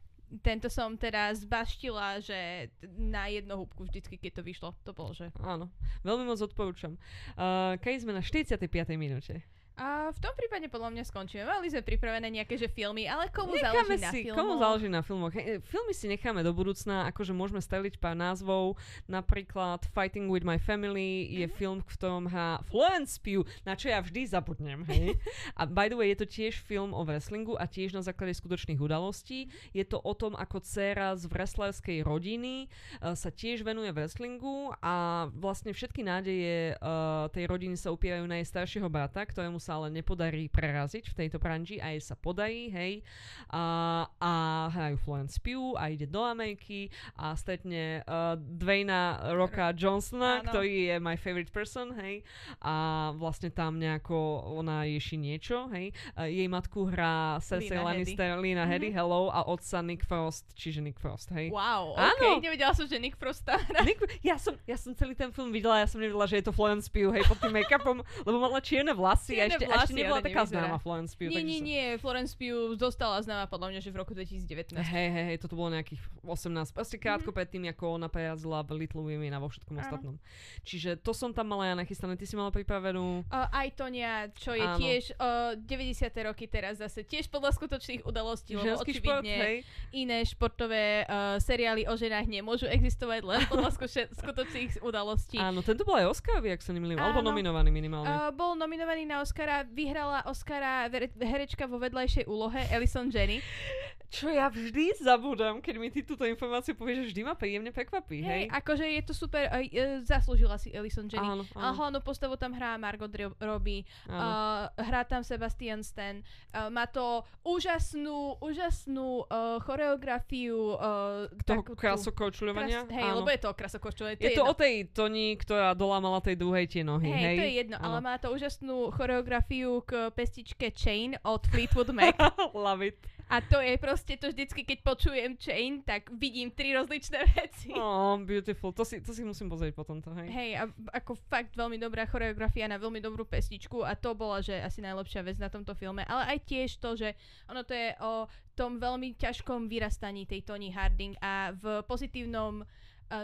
[0.45, 5.33] Tento som teda zbaštila, že na jedno húbku vždycky, keď to vyšlo, to bolo, že...
[5.43, 5.73] Áno,
[6.07, 6.95] veľmi moc odporúčam.
[7.35, 8.63] Uh, keď sme na 45.
[8.95, 9.43] minúte.
[9.79, 11.47] A v tom prípade podľa mňa skončíme.
[11.47, 14.39] Mali sme pripravené nejaké že filmy, ale komu necháme záleží si, na filmoch?
[14.43, 15.35] Komu záleží na filmoch?
[15.71, 18.75] Filmy si necháme do budúcna, akože môžeme steliť pár názvov.
[19.07, 21.55] Napríklad Fighting with my family je mm-hmm.
[21.55, 24.83] film, v ktorom hrá Florence Pugh, na čo ja vždy zabudnem.
[24.91, 25.15] Hej?
[25.61, 28.83] a by the way, je to tiež film o wrestlingu a tiež na základe skutočných
[28.83, 29.47] udalostí.
[29.71, 32.67] Je to o tom, ako dcéra z wrestlerskej rodiny
[32.99, 38.43] uh, sa tiež venuje wrestlingu a vlastne všetky nádeje uh, tej rodiny sa upierajú na
[38.43, 42.73] jej staršieho brata, ktorému sa ale nepodarí preraziť v tejto branži a jej sa podarí,
[42.73, 43.05] hej.
[43.53, 44.33] A, a
[44.73, 46.89] hrajú Florence Pugh a ide do Ameriky
[47.21, 50.49] a stretne uh, Dwayna Rocka Johnsona, Áno.
[50.49, 52.25] ktorý je my favorite person, hej.
[52.65, 55.93] A vlastne tam nejako ona ješi niečo, hej.
[56.17, 58.73] A jej matku hrá Cersei Lannister, Lina mm-hmm.
[58.73, 61.53] Hedy, hello, a otca Nick Frost, čiže Nick Frost, hej.
[61.53, 62.17] Wow, Áno.
[62.17, 63.45] okay, nevedela som, že Nick Frost
[63.85, 66.57] Nick, ja, som, ja som celý ten film videla, ja som nevedela, že je to
[66.57, 70.47] Florence Pugh, hej, pod tým make-upom, lebo mala čierne vlasy čierne ešte, ešte nebola taká
[70.47, 71.33] známa Florence Pugh.
[71.33, 74.79] Nie, nie, nie, Florence Pugh zostala známa podľa mňa, že v roku 2019.
[74.79, 77.39] Hej, hej, hej, toto bolo nejakých 18, proste krátko mm-hmm.
[77.39, 79.83] predtým, ako ona prejazdila v Little Women a vo všetkom Áno.
[79.83, 80.15] ostatnom.
[80.63, 83.27] Čiže to som tam mala ja nachystané, ty si mala pripravenú?
[83.27, 84.79] Uh, aj Tonia, čo je Áno.
[84.79, 86.29] tiež uh, 90.
[86.29, 89.57] roky teraz zase, tiež podľa skutočných udalostí, lebo očividne šport, hej.
[89.95, 93.71] iné športové uh, seriály o ženách nemôžu existovať len podľa
[94.13, 95.41] skutočných udalostí.
[95.41, 98.11] Áno, tento bol aj Oscarový, ak sa nemýlim, alebo nominovaný minimálne.
[98.11, 100.91] Uh, bol nominovaný na Oscara, vyhrala Oscara
[101.23, 103.39] herečka vo vedľajšej úlohe Alison Jenny.
[104.09, 108.25] Čo ja vždy zabudám, keď mi ty túto informáciu povieš, že vždy ma príjemne prekvapí,
[108.25, 108.49] hej?
[108.49, 108.57] hej?
[108.57, 109.61] akože je to super, uh,
[110.01, 111.29] zaslúžila si Alison Jenny.
[111.29, 111.61] Áno, áno.
[111.61, 116.25] A hlavnú postavu tam hrá Margot Robbie, uh, hrá tam Sebastian Stan.
[116.57, 120.81] Uh, má to úžasnú, úžasnú uh, choreografiu.
[120.81, 122.89] Uh, Toho krasokorčuľovania?
[122.89, 123.21] Hej, áno.
[123.21, 124.17] lebo je to krasokorčuľovanie.
[124.25, 127.25] Je, je to o tej Toni, ktorá dolámala tej druhej tie nohy, hej?
[127.29, 127.85] Hej, to je jedno, áno.
[127.93, 132.17] ale má to úžasnú choreografiu k pestičke Chain od Fleetwood Mac.
[132.57, 133.18] Love it.
[133.29, 137.77] A to je proste to vždycky, keď počujem Chain, tak vidím tri rozličné veci.
[137.77, 138.73] Oh, beautiful.
[138.73, 140.01] To si, to si musím pozrieť potom.
[140.01, 140.29] To, hej.
[140.33, 140.65] hej, a
[140.97, 145.21] ako fakt veľmi dobrá choreografia na veľmi dobrú pesničku a to bola, že asi najlepšia
[145.21, 146.09] vec na tomto filme.
[146.09, 147.13] Ale aj tiež to, že
[147.47, 148.25] ono to je o
[148.57, 152.67] tom veľmi ťažkom vyrastaní tej Tony Harding a v pozitívnom uh,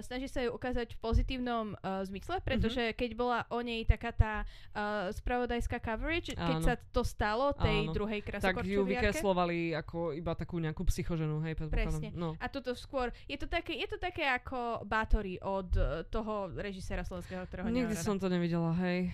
[0.01, 2.99] snaží sa ju ukázať v pozitívnom uh, zmysle, pretože mm-hmm.
[2.99, 4.35] keď bola o nej taká tá
[4.73, 6.41] uh, spravodajská coverage, Áno.
[6.41, 7.93] keď sa to stalo tej Áno.
[7.93, 8.65] druhej krasokorčoviarke.
[8.65, 12.13] Tak ju vykreslovali ako iba takú nejakú psychoženu, hej, Presne.
[12.17, 12.37] No.
[12.41, 17.05] A toto skôr, je to také, je to také ako Bátory od uh, toho režisera
[17.05, 19.13] slovenského, ktorého Nikdy som to nevidela, hej.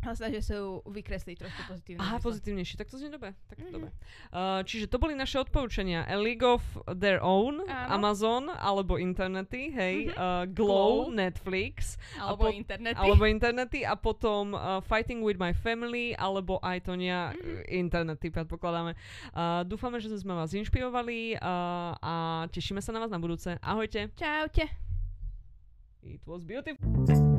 [0.00, 2.00] A snažia sa ju vykresliť trošku pozitívne.
[2.00, 3.36] Aha, pozitívnejšie, tak to znie dobre.
[3.52, 3.74] Tak mm-hmm.
[3.74, 3.90] dobre.
[4.32, 6.08] Uh, čiže to boli naše odporúčania.
[6.08, 8.00] A League of Their Own, Áno.
[8.00, 10.16] Amazon, alebo internety, hej, mm-hmm.
[10.16, 12.00] uh, Glow, Glow, Netflix.
[12.16, 12.96] Alebo po- internety.
[12.96, 17.68] Alebo internety a potom uh, Fighting with my family, alebo aj Tonia mm-hmm.
[17.68, 18.96] internety, predpokladáme.
[19.36, 22.14] Uh, dúfame, že sme vás inšpirovali uh, a
[22.48, 23.60] tešíme sa na vás na budúce.
[23.60, 24.08] Ahojte.
[24.16, 24.64] Čaute.
[26.02, 27.29] It was beautiful.